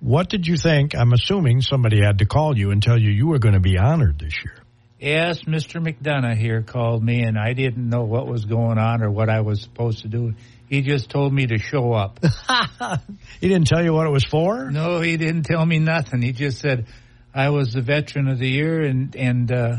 What 0.00 0.28
did 0.28 0.46
you 0.46 0.56
think? 0.56 0.94
I'm 0.94 1.12
assuming 1.12 1.60
somebody 1.60 2.02
had 2.02 2.18
to 2.18 2.26
call 2.26 2.56
you 2.56 2.70
and 2.70 2.82
tell 2.82 2.98
you 2.98 3.10
you 3.10 3.26
were 3.26 3.38
going 3.38 3.54
to 3.54 3.60
be 3.60 3.76
honored 3.78 4.18
this 4.18 4.34
year. 4.44 4.56
Yes, 4.98 5.44
Mr. 5.44 5.82
McDonough 5.82 6.36
here 6.36 6.62
called 6.62 7.02
me, 7.02 7.22
and 7.22 7.38
I 7.38 7.54
didn't 7.54 7.88
know 7.88 8.02
what 8.02 8.26
was 8.26 8.44
going 8.44 8.78
on 8.78 9.02
or 9.02 9.10
what 9.10 9.30
I 9.30 9.40
was 9.40 9.62
supposed 9.62 10.02
to 10.02 10.08
do. 10.08 10.34
He 10.68 10.82
just 10.82 11.08
told 11.08 11.32
me 11.32 11.46
to 11.46 11.58
show 11.58 11.92
up. 11.92 12.20
he 13.40 13.48
didn't 13.48 13.66
tell 13.66 13.82
you 13.82 13.94
what 13.94 14.06
it 14.06 14.10
was 14.10 14.24
for? 14.24 14.70
No, 14.70 15.00
he 15.00 15.16
didn't 15.16 15.44
tell 15.44 15.64
me 15.64 15.78
nothing. 15.78 16.20
He 16.20 16.32
just 16.32 16.58
said, 16.58 16.86
I 17.34 17.48
was 17.48 17.72
the 17.72 17.80
veteran 17.80 18.28
of 18.28 18.38
the 18.38 18.48
year, 18.48 18.82
and 18.82 19.14
and 19.16 19.50
uh, 19.50 19.76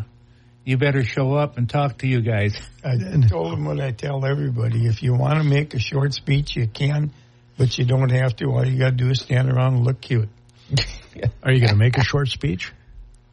you 0.66 0.78
better 0.78 1.04
show 1.04 1.34
up 1.34 1.58
and 1.58 1.70
talk 1.70 2.00
to 2.00 2.08
you 2.08 2.22
guys. 2.22 2.60
I 2.84 2.98
told 3.28 3.54
him 3.54 3.66
what 3.66 3.80
I 3.80 3.92
tell 3.92 4.26
everybody: 4.26 4.88
if 4.88 5.04
you 5.04 5.14
want 5.14 5.38
to 5.38 5.44
make 5.44 5.74
a 5.74 5.80
short 5.80 6.14
speech, 6.14 6.56
you 6.56 6.68
can, 6.68 7.12
but 7.58 7.78
you 7.78 7.86
don't 7.86 8.10
have 8.12 8.36
to. 8.38 8.46
All 8.46 8.66
you 8.66 8.80
got 8.80 8.92
to 8.92 8.96
do 8.96 9.10
is 9.10 9.22
stand 9.22 9.50
around 9.52 9.76
and 9.76 9.86
look 9.86 10.02
cute. 10.02 10.30
Are 11.44 11.52
you 11.52 11.60
going 11.60 11.72
to 11.72 11.76
make 11.76 11.98
a 11.98 12.04
short 12.04 12.30
speech? 12.30 12.72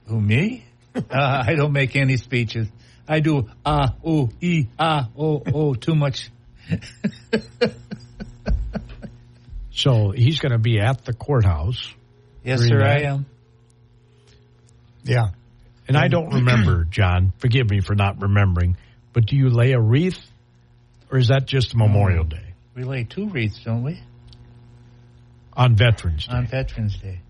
Who 0.07 0.21
me? 0.21 0.65
uh, 0.95 1.01
I 1.11 1.55
don't 1.55 1.73
make 1.73 1.97
any 1.97 2.17
speeches. 2.17 2.69
I 3.07 3.21
do 3.21 3.49
ah 3.65 3.95
ooh 4.07 4.29
e 4.41 4.67
ah 4.79 5.09
oh 5.17 5.43
oh 5.55 5.75
too 5.75 5.95
much. 5.95 6.31
So 9.79 10.11
he's 10.11 10.41
going 10.41 10.51
to 10.51 10.59
be 10.59 10.81
at 10.81 11.05
the 11.05 11.13
courthouse, 11.13 11.95
Yes, 12.43 12.63
sir, 12.63 12.81
Bay? 12.81 13.07
I 13.07 13.11
am. 13.13 13.27
Yeah, 15.05 15.29
and 15.87 15.97
I 15.97 16.09
don't 16.09 16.35
remember, 16.35 16.85
John. 16.91 17.33
Forgive 17.39 17.71
me 17.71 17.81
for 17.81 17.95
not 17.95 18.21
remembering, 18.21 18.77
but 19.13 19.27
do 19.27 19.37
you 19.37 19.51
lay 19.51 19.71
a 19.73 19.81
wreath, 19.81 20.19
or 21.13 21.19
is 21.19 21.29
that 21.29 21.47
just 21.47 21.77
Memorial 21.77 22.25
Day 22.25 22.55
We 22.75 22.83
lay 22.83 23.05
two 23.05 23.29
wreaths, 23.29 23.61
don't 23.65 23.85
we, 23.85 24.01
on 25.59 25.75
Veterans 25.77 26.27
Day? 26.27 26.35
on 26.35 26.47
Veterans 26.47 26.97
Day? 26.99 27.21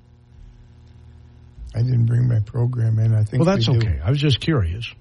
I 1.75 1.83
didn't 1.83 2.07
bring 2.07 2.29
my 2.29 2.41
program 2.41 2.99
in. 2.99 3.15
I 3.15 3.25
think. 3.25 3.45
Well, 3.45 3.55
that's 3.55 3.69
we 3.69 3.77
okay. 3.77 4.01
I 4.03 4.11
was 4.11 4.19
just 4.21 4.41
curious 4.41 4.93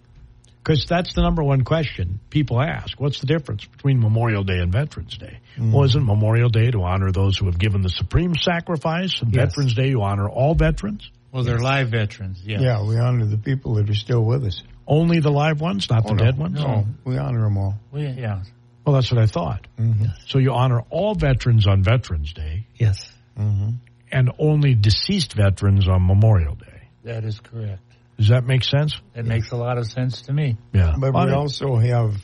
because 0.64 0.86
that's 0.86 1.14
the 1.14 1.22
number 1.22 1.44
one 1.44 1.64
question 1.64 2.20
people 2.30 2.62
ask. 2.62 3.00
What's 3.00 3.20
the 3.20 3.26
difference 3.26 3.66
between 3.66 4.00
Memorial 4.00 4.44
Day 4.44 4.60
and 4.60 4.72
Veterans 4.72 5.18
Day? 5.18 5.40
Mm. 5.58 5.72
Well, 5.72 5.84
isn't 5.86 6.06
Memorial 6.06 6.50
Day 6.50 6.72
to 6.72 6.84
honor 6.84 7.12
those 7.12 7.38
who 7.38 7.46
have 7.46 7.58
given 7.58 7.82
the 7.82 7.90
supreme 7.90 8.36
sacrifice, 8.36 9.22
and 9.22 9.34
Yes. 9.34 9.50
Veterans 9.50 9.74
Day 9.76 9.90
you 9.90 10.02
honor 10.02 10.28
all 10.28 10.56
veterans? 10.56 11.10
Well, 11.32 11.44
they're 11.44 11.60
live 11.60 11.90
veterans. 11.90 12.42
Yeah. 12.44 12.60
Yeah, 12.62 12.84
we 12.88 12.98
honor 12.98 13.26
the 13.26 13.38
people 13.38 13.76
that 13.76 13.90
are 13.90 13.96
still 13.96 14.24
with 14.24 14.44
us. 14.46 14.62
Only 14.88 15.20
the 15.20 15.32
live 15.32 15.60
ones, 15.62 15.90
not 15.90 16.04
Oh, 16.06 16.10
the 16.10 16.16
no, 16.16 16.24
dead 16.26 16.38
ones. 16.38 16.56
No, 16.60 16.86
we 17.04 17.18
honor 17.18 17.44
them 17.44 17.58
all. 17.58 17.76
We, 17.92 18.08
yeah. 18.08 18.44
Well, 18.88 18.94
that's 18.96 19.12
what 19.12 19.22
I 19.22 19.26
thought. 19.26 19.68
Mm-hmm. 19.78 20.06
So 20.28 20.40
you 20.40 20.54
honor 20.54 20.82
all 20.90 21.14
veterans 21.14 21.68
on 21.68 21.84
Veterans 21.84 22.32
Day, 22.32 22.68
Yes. 22.76 23.12
Mm-hmm. 23.38 23.72
and 24.14 24.32
only 24.40 24.76
deceased 24.76 25.34
veterans 25.34 25.90
on 25.90 26.08
Memorial 26.08 26.56
Day. 26.56 26.88
That 27.04 27.26
is 27.26 27.42
correct. 27.42 27.82
Does 28.18 28.30
that 28.30 28.46
make 28.46 28.64
sense? 28.64 28.98
That 29.14 29.26
makes 29.26 29.52
a 29.52 29.58
lot 29.58 29.78
of 29.78 29.88
sense 29.88 30.22
to 30.24 30.34
me. 30.34 30.56
Yeah. 30.72 30.96
But 30.98 31.14
Well, 31.14 31.26
we 31.26 31.34
also 31.34 31.76
have 31.76 32.16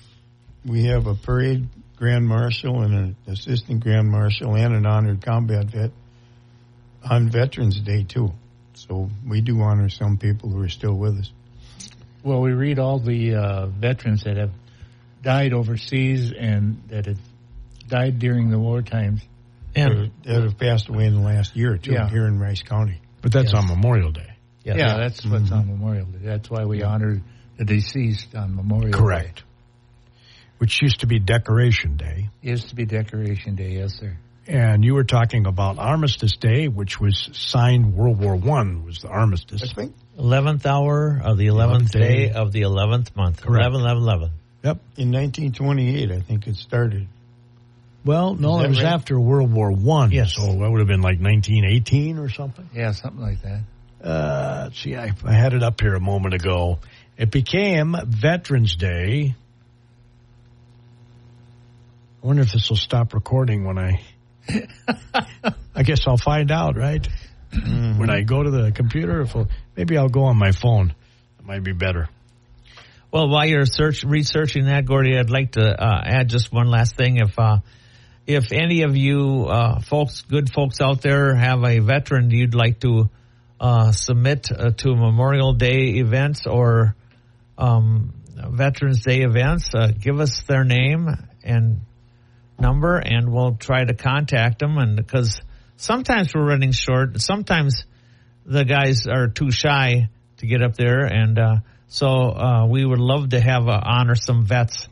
we 0.65 0.85
have 0.85 1.05
a 1.05 1.15
parade 1.15 1.67
grand 1.97 2.25
marshal 2.25 2.81
and 2.81 2.93
an 2.93 3.15
assistant 3.27 3.83
grand 3.83 4.09
marshal 4.09 4.55
and 4.55 4.73
an 4.73 4.85
honored 4.85 5.21
combat 5.21 5.65
vet 5.65 5.91
on 7.03 7.29
Veterans 7.29 7.79
Day 7.81 8.03
too. 8.05 8.31
So 8.75 9.09
we 9.27 9.41
do 9.41 9.59
honor 9.61 9.89
some 9.89 10.17
people 10.17 10.49
who 10.49 10.61
are 10.61 10.69
still 10.69 10.95
with 10.95 11.19
us. 11.19 11.31
Well, 12.23 12.39
we 12.39 12.53
read 12.53 12.79
all 12.79 12.99
the 12.99 13.35
uh, 13.35 13.65
veterans 13.67 14.23
that 14.23 14.37
have 14.37 14.51
died 15.23 15.53
overseas 15.53 16.31
and 16.37 16.83
that 16.89 17.07
have 17.07 17.19
died 17.87 18.19
during 18.19 18.51
the 18.51 18.59
war 18.59 18.81
times. 18.83 19.21
And 19.75 20.11
that 20.23 20.43
have 20.43 20.59
passed 20.59 20.87
away 20.89 21.05
in 21.05 21.15
the 21.15 21.21
last 21.21 21.55
year 21.55 21.73
or 21.73 21.77
two 21.79 21.93
Yeah. 21.93 22.07
here 22.09 22.27
in 22.27 22.37
Rice 22.39 22.61
County. 22.61 22.99
but 23.23 23.31
that's 23.31 23.53
Yes. 23.53 23.63
on 23.63 23.67
Memorial 23.67 24.11
Day. 24.11 24.33
yes. 24.63 24.75
Yeah, 24.77 24.97
that's 24.97 25.25
what's 25.25 25.45
Mm-hmm. 25.45 25.53
on 25.53 25.67
Memorial 25.67 26.05
Day. 26.05 26.19
That's 26.21 26.49
why 26.49 26.65
we 26.65 26.83
honor 26.83 27.21
the 27.57 27.65
deceased 27.65 28.35
on 28.35 28.53
Memorial 28.55 28.91
Day. 28.91 28.97
Correct. 28.97 29.43
Which 30.59 30.81
used 30.81 30.99
to 30.99 31.07
be 31.07 31.19
Decoration 31.19 31.97
Day. 31.97 32.29
It 32.41 32.49
used 32.49 32.69
to 32.69 32.75
be 32.75 32.85
Decoration 32.85 33.55
Day, 33.55 33.77
yes, 33.77 33.97
sir. 33.99 34.15
And 34.47 34.83
you 34.83 34.93
were 34.93 35.05
talking 35.05 35.45
about 35.45 35.79
Armistice 35.79 36.35
Day, 36.37 36.67
which 36.67 36.99
was 36.99 37.29
signed 37.33 37.93
World 37.93 38.19
War 38.19 38.35
One 38.35 38.83
was 38.83 38.99
the 38.99 39.07
armistice. 39.07 39.63
I 39.63 39.73
think 39.73 39.95
11th 40.19 40.65
hour 40.65 41.19
of 41.23 41.37
the 41.37 41.47
11th 41.47 41.91
day 41.91 42.27
day. 42.27 42.31
of 42.31 42.51
the 42.51 42.61
11th 42.61 43.15
month. 43.15 43.41
Correct. 43.41 43.65
11, 43.65 43.79
11, 43.81 44.03
11. 44.03 44.29
Yep. 44.63 44.77
in 44.97 45.11
1928, 45.11 46.11
I 46.11 46.21
think 46.21 46.47
it 46.47 46.55
started. 46.55 47.07
Well, 48.05 48.35
no, 48.35 48.59
it 48.61 48.69
was 48.69 48.81
right? 48.81 48.93
after 48.93 49.19
World 49.19 49.53
War 49.53 49.71
One. 49.71 50.11
Yes. 50.11 50.35
So 50.35 50.45
that 50.45 50.69
would 50.69 50.79
have 50.79 50.87
been 50.87 51.01
like 51.01 51.19
1918 51.19 52.17
or 52.17 52.29
something. 52.29 52.69
Yeah, 52.73 52.91
something 52.91 53.21
like 53.21 53.41
that. 53.41 53.61
Uh, 54.05 54.69
see, 54.71 54.95
I, 54.95 55.11
I 55.25 55.33
had 55.33 55.53
it 55.53 55.63
up 55.63 55.79
here 55.79 55.95
a 55.95 55.99
moment 55.99 56.33
ago. 56.33 56.79
It 57.17 57.31
became 57.31 57.95
Veterans 58.05 58.75
Day. 58.75 59.35
I 62.21 62.27
wonder 62.27 62.41
if 62.41 62.51
this 62.51 62.69
will 62.69 62.77
stop 62.77 63.13
recording 63.13 63.65
when 63.65 63.77
I. 63.77 64.01
I 65.75 65.83
guess 65.83 66.01
I'll 66.07 66.17
find 66.17 66.51
out, 66.51 66.75
right? 66.77 67.07
When 67.51 68.09
I 68.09 68.21
go 68.21 68.43
to 68.43 68.49
the 68.49 68.71
computer, 68.71 69.21
if 69.21 69.35
maybe 69.77 69.97
I'll 69.97 70.09
go 70.09 70.23
on 70.23 70.37
my 70.37 70.51
phone. 70.51 70.93
It 71.39 71.45
might 71.45 71.63
be 71.63 71.71
better. 71.71 72.09
Well, 73.13 73.29
while 73.29 73.45
you're 73.45 73.67
search 73.67 74.03
researching 74.03 74.65
that, 74.65 74.87
Gordy, 74.87 75.15
I'd 75.19 75.29
like 75.29 75.51
to 75.51 75.61
uh, 75.61 76.01
add 76.03 76.29
just 76.29 76.51
one 76.51 76.67
last 76.67 76.97
thing. 76.97 77.17
If 77.17 77.37
uh, 77.37 77.59
if 78.25 78.51
any 78.51 78.81
of 78.81 78.97
you 78.97 79.45
uh, 79.45 79.81
folks, 79.81 80.21
good 80.21 80.51
folks 80.51 80.81
out 80.81 81.03
there, 81.03 81.35
have 81.35 81.63
a 81.63 81.77
veteran 81.77 82.31
you'd 82.31 82.55
like 82.55 82.79
to 82.79 83.11
uh, 83.59 83.91
submit 83.91 84.47
uh, 84.51 84.71
to 84.77 84.95
Memorial 84.95 85.53
Day 85.53 85.99
events 85.99 86.47
or 86.47 86.95
um, 87.55 88.15
Veterans 88.49 89.03
Day 89.03 89.21
events, 89.21 89.69
uh, 89.75 89.91
give 89.91 90.19
us 90.19 90.41
their 90.47 90.63
name 90.63 91.07
and 91.43 91.81
number, 92.57 92.97
and 92.97 93.31
we'll 93.31 93.57
try 93.57 93.85
to 93.85 93.93
contact 93.93 94.57
them. 94.57 94.79
And 94.79 94.95
because 94.95 95.39
sometimes 95.77 96.33
we're 96.33 96.47
running 96.47 96.71
short, 96.71 97.21
sometimes 97.21 97.85
the 98.43 98.65
guys 98.65 99.05
are 99.05 99.27
too 99.27 99.51
shy 99.51 100.09
to 100.43 100.47
get 100.47 100.61
up 100.61 100.75
there, 100.75 101.05
and 101.05 101.39
uh, 101.39 101.55
so 101.87 102.07
uh, 102.07 102.67
we 102.67 102.83
would 102.85 102.99
love 102.99 103.29
to 103.29 103.39
have 103.39 103.69
uh, 103.69 103.79
honor 103.81 104.15
some 104.15 104.45
vets. 104.45 104.89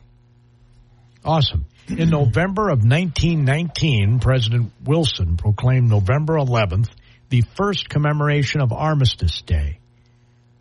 Awesome. 1.24 1.66
In 1.88 2.08
November 2.08 2.70
of 2.70 2.78
1919, 2.78 4.18
President 4.18 4.72
Wilson 4.82 5.36
proclaimed 5.36 5.90
November 5.90 6.36
11th 6.36 6.88
the 7.28 7.42
first 7.54 7.90
commemoration 7.90 8.62
of 8.62 8.72
Armistice 8.72 9.42
Day 9.42 9.78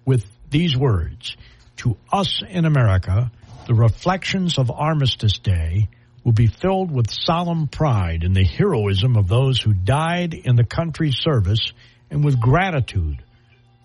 with 0.05 0.25
these 0.49 0.75
words 0.75 1.37
To 1.77 1.95
us 2.11 2.43
in 2.49 2.65
America, 2.65 3.31
the 3.67 3.73
reflections 3.73 4.57
of 4.57 4.69
Armistice 4.69 5.39
Day 5.39 5.87
will 6.25 6.33
be 6.33 6.47
filled 6.47 6.91
with 6.91 7.09
solemn 7.09 7.67
pride 7.67 8.23
in 8.23 8.33
the 8.33 8.43
heroism 8.43 9.15
of 9.15 9.29
those 9.29 9.61
who 9.61 9.73
died 9.73 10.33
in 10.33 10.57
the 10.57 10.65
country's 10.65 11.17
service 11.17 11.71
and 12.09 12.25
with 12.25 12.41
gratitude 12.41 13.23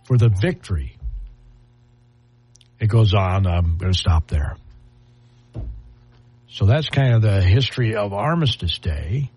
for 0.05 0.17
the 0.17 0.29
victory. 0.29 0.96
It 2.79 2.89
goes 2.89 3.15
on. 3.15 3.47
I'm 3.47 3.79
going 3.79 3.93
to 3.93 3.99
stop 3.99 4.29
there. 4.29 4.57
So 6.49 6.67
that's 6.67 6.89
kind 6.89 7.15
of 7.15 7.23
the 7.23 7.43
history 7.43 7.97
of 7.97 8.13
Armistice 8.13 8.79
Day. 8.79 9.31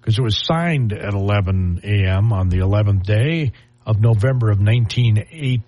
Because 0.00 0.18
it 0.18 0.22
was 0.22 0.36
signed 0.44 0.92
at 0.92 1.14
11 1.14 1.80
a.m. 1.84 2.32
on 2.32 2.48
the 2.48 2.58
11th 2.58 3.04
day 3.04 3.52
of 3.86 4.00
November 4.00 4.50
of 4.50 4.58
1918. 4.58 5.62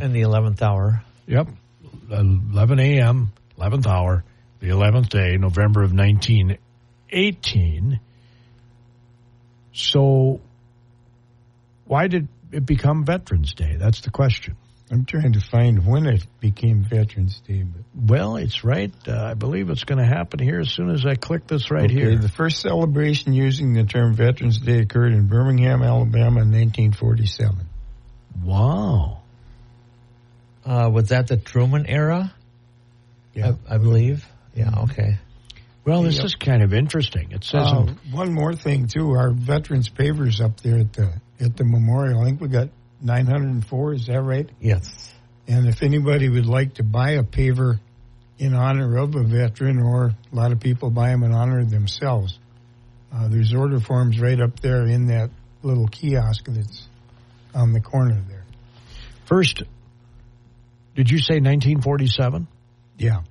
In 0.00 0.12
the 0.12 0.22
eleventh 0.22 0.62
hour, 0.62 1.02
Yep. 1.26 1.48
11 2.10 2.80
a.m., 2.80 3.32
11th 3.58 3.86
hour, 3.86 4.24
the 4.60 4.68
11th 4.68 5.08
day, 5.08 5.36
November 5.36 5.82
of 5.82 5.92
1918. 5.92 8.00
So 9.72 10.40
why 11.84 12.06
did 12.06 12.28
it 12.52 12.64
become 12.64 13.04
Veterans 13.04 13.54
Day? 13.54 13.76
That's 13.76 14.00
the 14.00 14.10
question. 14.10 14.56
I'm 14.90 15.04
trying 15.04 15.32
to 15.32 15.40
find 15.40 15.84
when 15.84 16.06
it 16.06 16.24
became 16.38 16.84
Veterans 16.84 17.40
Day, 17.40 17.64
but 17.64 17.82
Well, 18.08 18.36
it's 18.36 18.62
right. 18.62 18.92
Uh, 19.06 19.30
I 19.30 19.34
believe 19.34 19.68
it's 19.70 19.82
going 19.82 19.98
to 19.98 20.06
happen 20.06 20.38
here 20.38 20.60
as 20.60 20.70
soon 20.70 20.90
as 20.90 21.04
I 21.04 21.16
click 21.16 21.48
this 21.48 21.70
right 21.72 21.86
okay, 21.90 21.92
here. 21.94 22.16
The 22.16 22.28
first 22.28 22.60
celebration 22.60 23.32
using 23.32 23.72
the 23.72 23.82
term 23.84 24.14
Veterans 24.14 24.58
Day 24.58 24.78
occurred 24.78 25.12
in 25.12 25.26
Birmingham, 25.26 25.82
Alabama 25.82 26.42
in 26.42 26.52
1947. 26.52 27.66
Wow. 28.44 29.22
uh, 30.64 30.88
was 30.92 31.08
that 31.08 31.26
the 31.28 31.36
Truman 31.36 31.86
era? 31.86 32.32
Yeah. 33.34 33.52
I, 33.68 33.74
I 33.74 33.78
believe. 33.78 34.24
Yeah. 34.54 34.70
Okay. 34.84 35.18
Well, 35.84 36.02
this 36.02 36.16
Yep. 36.16 36.24
is 36.24 36.34
kind 36.36 36.62
of 36.62 36.72
interesting. 36.72 37.32
It 37.32 37.44
says 37.44 37.62
Uh, 37.72 37.86
one 38.10 38.32
more 38.32 38.54
thing 38.54 38.88
too, 38.88 39.12
our 39.12 39.30
veterans 39.30 39.88
pavers 39.88 40.40
up 40.40 40.60
there 40.60 40.78
at 40.78 40.92
the 40.92 41.12
at 41.40 41.56
the 41.56 41.64
memorial. 41.64 42.20
I 42.20 42.24
think 42.24 42.40
we 42.40 42.48
got 42.48 42.68
904. 43.00 43.94
Is 43.94 44.06
that 44.06 44.22
right? 44.22 44.48
Yes. 44.60 45.12
And 45.48 45.68
if 45.68 45.82
anybody 45.82 46.28
would 46.28 46.46
like 46.46 46.74
to 46.74 46.82
buy 46.82 47.12
a 47.12 47.22
paver 47.22 47.78
in 48.38 48.54
honor 48.54 48.96
of 48.96 49.14
a 49.14 49.22
veteran, 49.22 49.78
or 49.78 50.06
a 50.06 50.34
lot 50.34 50.52
of 50.52 50.60
people 50.60 50.90
buy 50.90 51.10
them 51.10 51.22
in 51.22 51.32
honor 51.32 51.60
of 51.60 51.70
themselves, 51.70 52.38
uh, 53.14 53.28
there's 53.28 53.54
order 53.54 53.80
forms 53.80 54.20
right 54.20 54.40
up 54.40 54.60
there 54.60 54.84
in 54.84 55.06
that 55.06 55.30
little 55.62 55.88
kiosk 55.88 56.44
that's 56.46 56.88
on 57.54 57.72
the 57.72 57.80
corner 57.80 58.20
there. 58.28 58.44
first, 59.24 59.62
did 60.94 61.10
you 61.10 61.18
say 61.18 61.34
1947? 61.34 62.46
Yeah. 62.98 63.22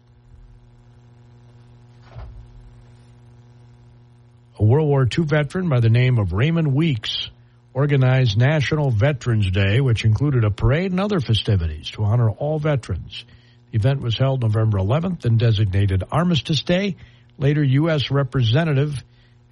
A 4.58 4.64
World 4.64 4.88
War 4.88 5.06
II 5.06 5.26
veteran 5.26 5.70
by 5.70 5.80
the 5.82 5.90
name 5.90 6.18
of 6.18 6.32
Raymond 6.32 6.74
Weeks 6.74 7.30
organized 7.76 8.38
National 8.38 8.90
Veterans 8.90 9.52
Day, 9.52 9.82
which 9.82 10.06
included 10.06 10.46
a 10.46 10.50
parade 10.50 10.92
and 10.92 11.00
other 11.00 11.20
festivities 11.20 11.92
to 11.92 12.06
honor 12.06 12.30
all 12.30 12.58
veterans. 12.58 13.26
The 13.72 13.78
event 13.78 14.00
was 14.02 14.18
held 14.18 14.42
November 14.42 14.78
11th 14.78 15.26
and 15.26 15.38
designated 15.38 16.02
Armistice 16.10 16.64
Day. 16.64 16.96
Later, 17.38 17.62
U.S. 17.62 18.10
Representative 18.10 19.04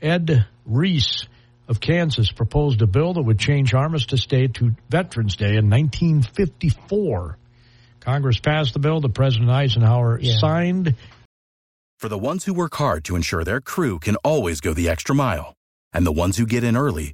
Ed 0.01 0.45
Rees 0.65 1.27
of 1.67 1.81
Kansas 1.81 2.31
proposed 2.31 2.81
a 2.81 2.87
bill 2.87 3.13
that 3.15 3.23
would 3.23 3.39
change 3.39 3.73
Armistice 3.73 4.25
Day 4.25 4.47
to 4.47 4.71
Veterans 4.89 5.35
Day 5.35 5.57
in 5.57 5.69
1954. 5.69 7.37
Congress 7.99 8.39
passed 8.39 8.71
the 8.73 8.79
bill 8.79 9.01
that 9.01 9.13
President 9.13 9.49
Eisenhower 9.49 10.17
Yeah. 10.21 10.37
signed. 10.37 10.95
For 11.99 12.07
the 12.07 12.17
ones 12.17 12.45
who 12.45 12.53
work 12.53 12.75
hard 12.75 13.03
to 13.05 13.17
ensure 13.17 13.43
their 13.43 13.59
crew 13.61 13.99
can 13.99 14.15
always 14.23 14.61
go 14.61 14.73
the 14.73 14.87
extra 14.87 15.13
mile, 15.13 15.53
and 15.91 16.05
the 16.05 16.11
ones 16.13 16.37
who 16.37 16.45
get 16.45 16.63
in 16.63 16.77
early 16.77 17.13